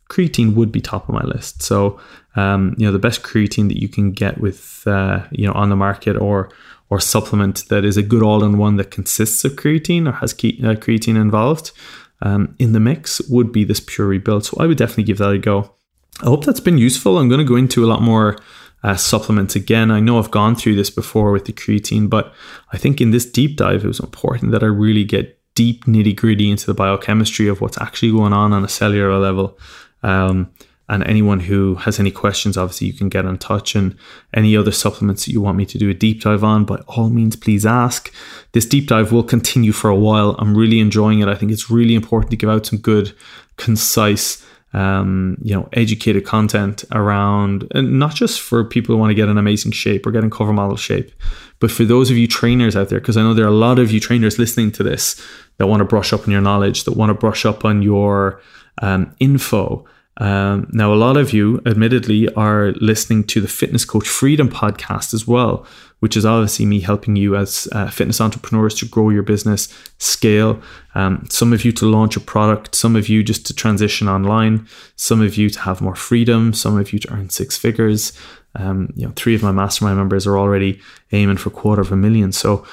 creatine 0.10 0.56
would 0.56 0.72
be 0.72 0.82
top 0.82 1.08
of 1.10 1.16
my 1.16 1.24
list. 1.24 1.62
So, 1.62 2.00
um, 2.36 2.76
you 2.78 2.86
know, 2.86 2.92
the 2.92 3.00
best 3.00 3.24
creatine 3.24 3.68
that 3.68 3.82
you 3.82 3.90
can 3.90 4.12
get 4.12 4.40
with, 4.40 4.84
uh, 4.88 5.26
you 5.32 5.46
know, 5.46 5.54
on 5.54 5.70
the 5.70 5.76
market 5.76 6.16
or 6.16 6.50
or 6.90 7.02
supplement 7.02 7.68
that 7.68 7.84
is 7.84 7.98
a 7.98 8.02
good 8.02 8.24
all-in-one 8.24 8.78
that 8.78 8.92
consists 8.92 9.44
of 9.44 9.52
creatine 9.58 10.08
or 10.08 10.14
has 10.14 10.34
ke- 10.34 10.64
uh, 10.64 10.74
creatine 10.80 11.20
involved 11.20 11.74
um, 12.22 12.56
in 12.60 12.74
the 12.74 12.80
mix 12.80 13.22
would 13.30 13.52
be 13.52 13.64
this 13.64 13.80
Pure 13.80 14.08
Rebuild. 14.08 14.46
So 14.46 14.58
I 14.60 14.68
would 14.68 14.78
definitely 14.78 15.04
give 15.04 15.18
that 15.18 15.32
a 15.32 15.38
go. 15.38 15.74
I 16.22 16.26
hope 16.26 16.46
that's 16.46 16.60
been 16.60 16.78
useful. 16.78 17.18
I'm 17.18 17.30
going 17.30 17.40
to 17.40 17.46
go 17.46 17.56
into 17.56 17.86
a 17.86 17.88
lot 17.88 18.02
more 18.02 18.38
uh, 18.84 18.96
supplements 18.96 19.56
again. 19.56 19.92
I 19.92 20.00
know 20.00 20.18
I've 20.18 20.32
gone 20.32 20.56
through 20.56 20.76
this 20.76 20.90
before 20.90 21.32
with 21.32 21.46
the 21.46 21.54
creatine, 21.54 22.10
but 22.10 22.34
I 22.72 22.78
think 22.78 23.02
in 23.02 23.12
this 23.12 23.26
deep 23.26 23.58
dive, 23.58 23.84
it 23.84 23.88
was 23.88 24.00
important 24.00 24.52
that 24.52 24.64
I 24.64 24.68
really 24.68 25.04
get 25.04 25.40
deep 25.54 25.86
nitty 25.86 26.16
gritty 26.16 26.50
into 26.50 26.68
the 26.68 26.74
biochemistry 26.74 27.48
of 27.48 27.62
what's 27.62 27.80
actually 27.82 28.12
going 28.12 28.34
on 28.34 28.54
on 28.54 28.64
a 28.64 28.68
cellular 28.68 29.18
level 29.18 29.60
um, 30.04 30.52
and 30.90 31.04
anyone 31.04 31.42
who 31.42 31.76
has 31.76 32.00
any 32.00 32.12
questions, 32.12 32.58
obviously, 32.58 32.88
you 32.88 32.94
can 32.94 33.10
get 33.10 33.26
in 33.26 33.38
touch. 33.38 33.76
And 33.76 33.96
any 34.34 34.56
other 34.56 34.72
supplements 34.72 35.26
that 35.26 35.34
you 35.34 35.42
want 35.42 35.58
me 35.58 35.66
to 35.66 35.78
do 35.78 35.90
a 35.90 35.94
deep 35.94 36.22
dive 36.22 36.46
on, 36.46 36.64
by 36.64 36.78
all 36.88 37.10
means, 37.10 37.36
please 37.36 37.66
ask. 37.66 38.14
This 38.54 38.66
deep 38.66 38.88
dive 38.88 39.12
will 39.12 39.24
continue 39.24 39.74
for 39.74 39.90
a 39.90 39.96
while. 39.96 40.36
I'm 40.40 40.56
really 40.56 40.80
enjoying 40.80 41.20
it. 41.20 41.28
I 41.28 41.36
think 41.36 41.52
it's 41.52 41.70
really 41.70 41.94
important 41.94 42.32
to 42.32 42.38
give 42.38 42.50
out 42.50 42.66
some 42.66 42.80
good, 42.80 43.14
concise, 43.58 44.46
um, 44.74 45.38
you 45.42 45.54
know, 45.54 45.68
educated 45.74 46.26
content 46.26 46.86
around, 46.92 47.68
and 47.72 48.00
not 48.00 48.16
just 48.16 48.40
for 48.40 48.64
people 48.64 48.96
who 48.96 49.00
want 49.00 49.10
to 49.10 49.16
get 49.16 49.28
an 49.28 49.38
amazing 49.38 49.72
shape 49.72 50.06
or 50.06 50.12
get 50.12 50.24
in 50.24 50.30
cover 50.30 50.54
model 50.54 50.78
shape, 50.78 51.12
but 51.60 51.72
for 51.72 51.84
those 51.84 52.12
of 52.12 52.18
you 52.18 52.28
trainers 52.28 52.76
out 52.76 52.90
there, 52.90 53.00
because 53.00 53.18
I 53.18 53.24
know 53.24 53.34
there 53.34 53.46
are 53.46 53.50
a 53.50 53.52
lot 53.52 53.80
of 53.80 53.92
you 53.92 54.00
trainers 54.00 54.38
listening 54.38 54.72
to 54.74 54.84
this 54.84 55.22
that 55.58 55.68
want 55.68 55.82
to 55.82 55.86
brush 55.86 56.14
up 56.14 56.24
on 56.24 56.32
your 56.32 56.42
knowledge, 56.42 56.84
that 56.84 56.98
want 56.98 57.10
to 57.10 57.14
brush 57.14 57.46
up 57.46 57.66
on 57.66 57.82
your 57.82 58.42
um, 58.82 59.16
info. 59.20 59.86
Um, 60.20 60.68
now, 60.72 60.94
a 60.94 60.96
lot 60.96 61.16
of 61.16 61.32
you, 61.32 61.62
admittedly, 61.66 62.34
are 62.34 62.72
listening 62.82 63.24
to 63.26 63.42
the 63.42 63.48
Fitness 63.48 63.86
Coach 63.86 64.08
Freedom 64.08 64.50
podcast 64.50 65.14
as 65.14 65.28
well, 65.28 65.66
which 66.00 66.18
is 66.18 66.26
obviously 66.26 66.66
me 66.66 66.80
helping 66.80 67.16
you 67.16 67.36
as 67.36 67.68
uh, 67.72 67.90
fitness 67.90 68.20
entrepreneurs 68.20 68.74
to 68.76 68.88
grow 68.88 69.10
your 69.10 69.24
business, 69.24 69.68
scale. 70.00 70.60
Um, 70.96 71.28
some 71.30 71.54
of 71.54 71.64
you 71.64 71.72
to 71.74 71.86
launch 71.86 72.18
a 72.18 72.20
product, 72.20 72.74
some 72.74 72.96
of 72.96 73.10
you 73.10 73.24
just 73.24 73.46
to 73.48 73.54
transition 73.54 74.10
online, 74.10 74.68
some 74.96 75.22
of 75.22 75.38
you 75.38 75.50
to 75.52 75.60
have 75.62 75.82
more 75.82 75.96
freedom, 75.96 76.54
some 76.54 76.78
of 76.80 76.94
you 76.94 77.00
to 77.00 77.14
earn 77.14 77.30
six 77.30 77.56
figures. 77.58 78.14
Um, 78.56 78.92
you 78.96 79.06
know, 79.06 79.14
three 79.16 79.36
of 79.36 79.44
my 79.44 79.52
mastermind 79.52 79.98
members 79.98 80.26
are 80.26 80.38
already 80.38 80.82
aiming 81.12 81.38
for 81.38 81.52
quarter 81.52 81.82
of 81.82 81.92
a 81.92 81.96
million. 81.96 82.32
So 82.32 82.66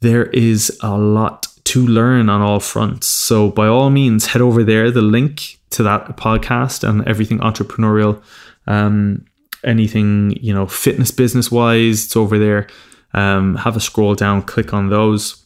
there 0.00 0.26
is 0.26 0.76
a 0.82 0.96
lot 0.96 1.46
to 1.68 1.86
learn 1.86 2.28
on 2.30 2.40
all 2.40 2.60
fronts. 2.60 3.06
So 3.06 3.50
by 3.50 3.66
all 3.66 3.90
means, 3.90 4.26
head 4.26 4.40
over 4.40 4.64
there. 4.64 4.90
The 4.90 5.02
link 5.02 5.58
to 5.70 5.82
that 5.82 6.16
podcast 6.16 6.88
and 6.88 7.06
everything 7.06 7.38
entrepreneurial, 7.40 8.22
um, 8.66 9.26
anything 9.64 10.38
you 10.40 10.54
know, 10.54 10.66
fitness 10.66 11.10
business 11.10 11.50
wise, 11.50 12.06
it's 12.06 12.16
over 12.16 12.38
there. 12.38 12.68
Um, 13.12 13.56
have 13.56 13.76
a 13.76 13.80
scroll 13.80 14.14
down, 14.14 14.42
click 14.42 14.72
on 14.72 14.88
those. 14.88 15.44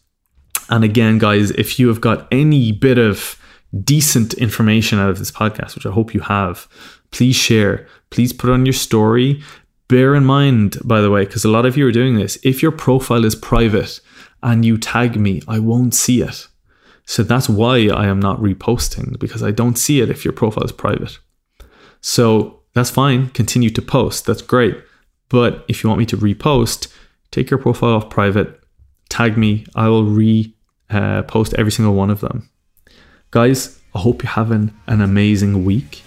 And 0.70 0.85
again, 0.85 1.18
guys, 1.18 1.50
if 1.50 1.80
you 1.80 1.88
have 1.88 2.00
got 2.00 2.28
any 2.30 2.70
bit 2.70 2.98
of 2.98 3.37
decent 3.82 4.35
information 4.35 5.00
out 5.00 5.11
of 5.11 5.18
this 5.18 5.32
podcast, 5.32 5.74
which 5.74 5.87
I 5.87 5.90
hope 5.90 6.14
you 6.14 6.20
have, 6.20 6.68
please 7.11 7.35
share. 7.35 7.87
Please 8.11 8.32
put 8.32 8.50
on 8.50 8.64
your 8.64 8.72
story. 8.74 9.42
Bear 9.88 10.14
in 10.14 10.24
mind, 10.24 10.76
by 10.85 11.00
the 11.00 11.11
way, 11.11 11.24
because 11.24 11.44
a 11.44 11.50
lot 11.50 11.66
of 11.66 11.76
you 11.76 11.87
are 11.87 11.92
doing 11.92 12.16
this, 12.16 12.38
if 12.44 12.62
your 12.62 12.72
profile 12.72 13.24
is 13.24 13.35
private, 13.35 14.00
and 14.42 14.64
you 14.64 14.78
tag 14.78 15.16
me, 15.16 15.42
I 15.46 15.59
won't 15.59 15.94
see 15.94 16.22
it. 16.22 16.48
So 17.05 17.22
that's 17.22 17.48
why 17.48 17.88
I 17.88 18.07
am 18.07 18.20
not 18.20 18.40
reposting 18.40 19.18
because 19.18 19.42
I 19.42 19.50
don't 19.50 19.76
see 19.76 20.00
it 20.00 20.11
if 20.11 20.24
your 20.24 20.33
profile 20.33 20.64
is 20.64 20.72
private. 20.72 21.18
So 22.00 22.61
that's 22.74 22.90
fine. 22.90 23.28
Continue 23.31 23.70
to 23.70 23.83
post. 23.83 24.26
That's 24.26 24.42
great. 24.42 24.76
But 25.28 25.64
if 25.68 25.83
you 25.83 25.88
want 25.88 25.98
me 25.98 26.07
to 26.07 26.16
repost, 26.16 26.92
take 27.31 27.50
your 27.50 27.59
profile 27.59 27.94
off 27.94 28.11
private, 28.11 28.61
tag 29.09 29.37
me. 29.37 29.66
I 29.74 29.88
will 29.88 30.05
re 30.05 30.55
uh, 30.90 31.22
every 31.57 31.72
single 31.72 31.94
one 31.94 32.11
of 32.11 32.20
them. 32.20 32.50
Guys, 33.31 33.81
I 33.94 34.00
hope 34.00 34.22
you're 34.22 34.33
having 34.33 34.74
an 34.87 35.00
amazing 35.00 35.64
week. 35.64 36.02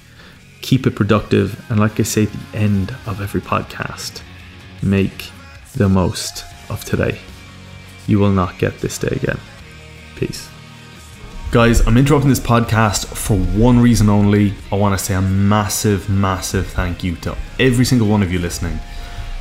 Keep 0.61 0.87
it 0.87 0.95
productive. 0.95 1.63
And 1.69 1.79
like 1.79 1.99
I 1.99 2.03
say 2.03 2.23
at 2.23 2.31
the 2.31 2.57
end 2.57 2.95
of 3.05 3.21
every 3.21 3.41
podcast, 3.41 4.21
make 4.81 5.31
the 5.75 5.89
most 5.89 6.43
of 6.69 6.83
today. 6.85 7.19
You 8.07 8.19
will 8.19 8.31
not 8.31 8.57
get 8.57 8.79
this 8.79 8.97
day 8.97 9.09
again. 9.11 9.39
Peace. 10.15 10.49
Guys, 11.51 11.87
I'm 11.87 11.97
interrupting 11.97 12.29
this 12.29 12.39
podcast 12.39 13.07
for 13.15 13.37
one 13.37 13.79
reason 13.79 14.09
only. 14.09 14.53
I 14.71 14.75
want 14.75 14.97
to 14.97 15.03
say 15.03 15.13
a 15.13 15.21
massive, 15.21 16.09
massive 16.09 16.67
thank 16.67 17.03
you 17.03 17.15
to 17.17 17.37
every 17.59 17.85
single 17.85 18.07
one 18.07 18.21
of 18.21 18.31
you 18.31 18.39
listening. 18.39 18.77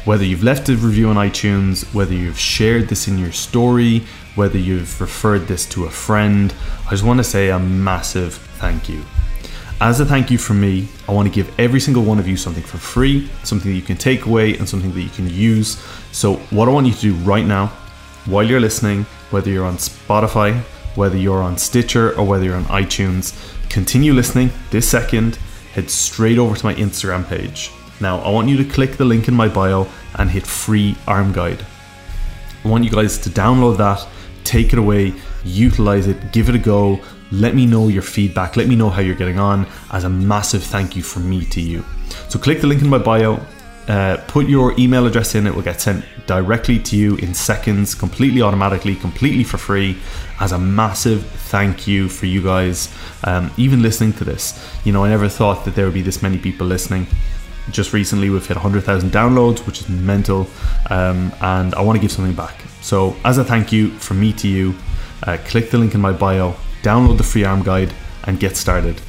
Whether 0.05 0.25
you've 0.25 0.45
left 0.45 0.69
a 0.69 0.77
review 0.77 1.09
on 1.09 1.17
iTunes, 1.17 1.93
whether 1.95 2.13
you've 2.15 2.39
shared 2.39 2.89
this 2.89 3.09
in 3.09 3.19
your 3.19 3.33
story, 3.33 4.01
whether 4.37 4.59
you've 4.59 5.01
referred 5.01 5.49
this 5.49 5.67
to 5.71 5.87
a 5.87 5.91
friend, 5.91 6.55
I 6.87 6.91
just 6.91 7.05
want 7.05 7.19
to 7.19 7.25
say 7.25 7.49
a 7.49 7.59
massive 7.59 8.35
thank 8.35 8.89
you. 8.89 9.03
as 9.81 9.99
a 10.01 10.07
thank 10.07 10.31
you 10.31 10.39
from 10.39 10.61
me, 10.61 10.89
I 11.09 11.13
want 11.13 11.27
to 11.27 11.35
give 11.35 11.53
every 11.59 11.81
single 11.81 12.05
one 12.05 12.19
of 12.19 12.29
you 12.29 12.37
something 12.37 12.63
for 12.63 12.79
free, 12.79 13.29
something 13.43 13.71
that 13.73 13.77
you 13.77 13.83
can 13.83 13.97
take 13.97 14.27
away, 14.27 14.57
and 14.57 14.69
something 14.69 14.93
that 14.93 15.03
you 15.03 15.11
can 15.11 15.29
use. 15.29 15.83
So, 16.13 16.37
what 16.51 16.69
I 16.69 16.71
want 16.71 16.87
you 16.87 16.93
to 16.93 17.01
do 17.01 17.15
right 17.25 17.45
now, 17.45 17.73
while 18.27 18.43
you're 18.43 18.61
listening, 18.61 19.05
whether 19.31 19.51
you're 19.51 19.67
on 19.67 19.77
Spotify, 19.77 20.59
whether 20.97 21.17
you're 21.17 21.43
on 21.43 21.59
Stitcher, 21.59 22.17
or 22.19 22.25
whether 22.27 22.45
you're 22.45 22.57
on 22.57 22.65
iTunes, 22.65 23.35
continue 23.69 24.13
listening 24.13 24.51
this 24.71 24.89
second, 24.89 25.37
head 25.75 25.91
straight 25.91 26.39
over 26.39 26.57
to 26.57 26.65
my 26.65 26.75
Instagram 26.75 27.27
page. 27.27 27.71
Now, 28.01 28.19
I 28.21 28.31
want 28.31 28.49
you 28.49 28.57
to 28.57 28.65
click 28.65 28.97
the 28.97 29.05
link 29.05 29.29
in 29.29 29.35
my 29.35 29.49
bio 29.49 29.87
and 30.19 30.31
hit 30.31 30.47
free 30.47 30.97
arm 31.07 31.33
guide. 31.33 31.65
I 32.65 32.69
want 32.69 32.85
you 32.85 32.91
guys 32.91 33.19
to 33.19 33.31
download 33.31 33.77
that, 33.79 34.07
take 34.45 34.73
it 34.73 34.79
away, 34.79 35.13
utilize 35.45 36.07
it, 36.07 36.33
give 36.33 36.49
it 36.49 36.55
a 36.55 36.59
go. 36.59 37.01
Let 37.31 37.55
me 37.55 37.67
know 37.67 37.89
your 37.89 38.03
feedback. 38.03 38.57
Let 38.57 38.69
me 38.69 38.77
know 38.77 38.89
how 38.89 39.01
you're 39.01 39.15
getting 39.17 39.39
on 39.39 39.67
as 39.91 40.05
a 40.05 40.09
massive 40.09 40.63
thank 40.63 40.97
you 40.97 41.03
from 41.03 41.29
me 41.29 41.45
to 41.47 41.61
you. 41.61 41.85
So, 42.29 42.39
click 42.39 42.61
the 42.61 42.67
link 42.67 42.81
in 42.81 42.89
my 42.89 42.99
bio, 42.99 43.41
uh, 43.89 44.17
put 44.29 44.49
your 44.49 44.79
email 44.79 45.07
address 45.07 45.35
in, 45.35 45.47
it 45.47 45.55
will 45.55 45.63
get 45.63 45.81
sent 45.81 46.05
directly 46.27 46.79
to 46.79 46.97
you 46.97 47.17
in 47.17 47.35
seconds, 47.35 47.95
completely 47.95 48.41
automatically, 48.41 48.97
completely 48.97 49.45
for 49.45 49.59
free, 49.59 49.97
as 50.41 50.53
a 50.53 50.59
massive 50.59 51.25
thank 51.25 51.87
you 51.87 52.09
for 52.09 52.27
you 52.27 52.43
guys 52.43 52.93
um, 53.25 53.51
even 53.57 53.83
listening 53.83 54.13
to 54.15 54.25
this. 54.25 54.59
You 54.85 54.93
know, 54.93 55.05
I 55.05 55.11
never 55.11 55.29
thought 55.29 55.65
that 55.65 55.75
there 55.75 55.85
would 55.85 55.95
be 55.95 56.03
this 56.03 56.23
many 56.23 56.39
people 56.39 56.67
listening. 56.67 57.07
Just 57.71 57.93
recently, 57.93 58.31
we've 58.31 58.47
hit 58.47 58.57
100,000 58.57 59.11
downloads, 59.11 59.67
which 59.67 59.81
is 59.81 59.89
mental, 59.89 60.47
um, 60.91 61.33
and 61.41 61.75
I 61.75 61.81
want 61.81 61.97
to 61.97 62.01
give 62.01 62.13
something 62.13 62.35
back. 62.35 62.63
So, 62.81 63.17
as 63.25 63.39
a 63.39 63.45
thank 63.45 63.73
you 63.73 63.91
from 63.91 64.21
me 64.21 64.33
to 64.35 64.49
you, 64.49 64.75
uh, 65.23 65.39
click 65.47 65.71
the 65.71 65.79
link 65.79 65.95
in 65.95 66.01
my 66.01 66.13
bio, 66.13 66.55
download 66.83 67.17
the 67.17 67.25
free 67.25 67.45
arm 67.45 67.63
guide, 67.63 67.93
and 68.25 68.39
get 68.39 68.57
started. 68.57 69.01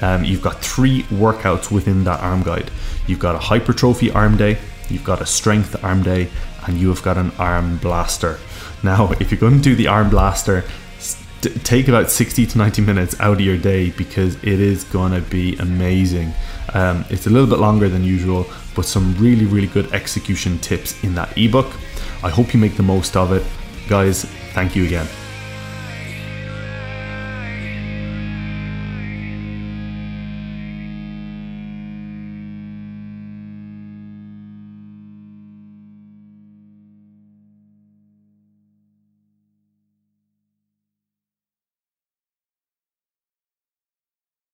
Um, 0.00 0.24
you've 0.24 0.42
got 0.42 0.60
three 0.60 1.02
workouts 1.04 1.70
within 1.70 2.04
that 2.04 2.20
arm 2.20 2.42
guide. 2.42 2.70
You've 3.06 3.18
got 3.18 3.34
a 3.34 3.38
hypertrophy 3.38 4.10
arm 4.10 4.36
day, 4.36 4.58
you've 4.88 5.04
got 5.04 5.20
a 5.20 5.26
strength 5.26 5.82
arm 5.84 6.02
day, 6.02 6.28
and 6.66 6.78
you 6.78 6.88
have 6.88 7.02
got 7.02 7.18
an 7.18 7.32
arm 7.38 7.78
blaster. 7.78 8.38
Now, 8.82 9.12
if 9.20 9.30
you're 9.30 9.40
going 9.40 9.58
to 9.58 9.62
do 9.62 9.74
the 9.74 9.88
arm 9.88 10.10
blaster, 10.10 10.64
st- 10.98 11.64
take 11.64 11.88
about 11.88 12.10
60 12.10 12.46
to 12.46 12.58
90 12.58 12.82
minutes 12.82 13.20
out 13.20 13.34
of 13.34 13.40
your 13.40 13.58
day 13.58 13.90
because 13.90 14.36
it 14.36 14.60
is 14.60 14.84
going 14.84 15.12
to 15.12 15.20
be 15.30 15.56
amazing. 15.56 16.32
Um, 16.74 17.04
it's 17.10 17.26
a 17.26 17.30
little 17.30 17.48
bit 17.48 17.58
longer 17.58 17.88
than 17.88 18.04
usual, 18.04 18.46
but 18.74 18.84
some 18.84 19.14
really, 19.18 19.44
really 19.44 19.66
good 19.66 19.92
execution 19.92 20.58
tips 20.58 21.02
in 21.04 21.14
that 21.14 21.36
ebook. 21.36 21.70
I 22.22 22.30
hope 22.30 22.54
you 22.54 22.60
make 22.60 22.76
the 22.76 22.82
most 22.82 23.16
of 23.16 23.32
it. 23.32 23.44
Guys, 23.88 24.24
thank 24.54 24.74
you 24.76 24.84
again. 24.84 25.06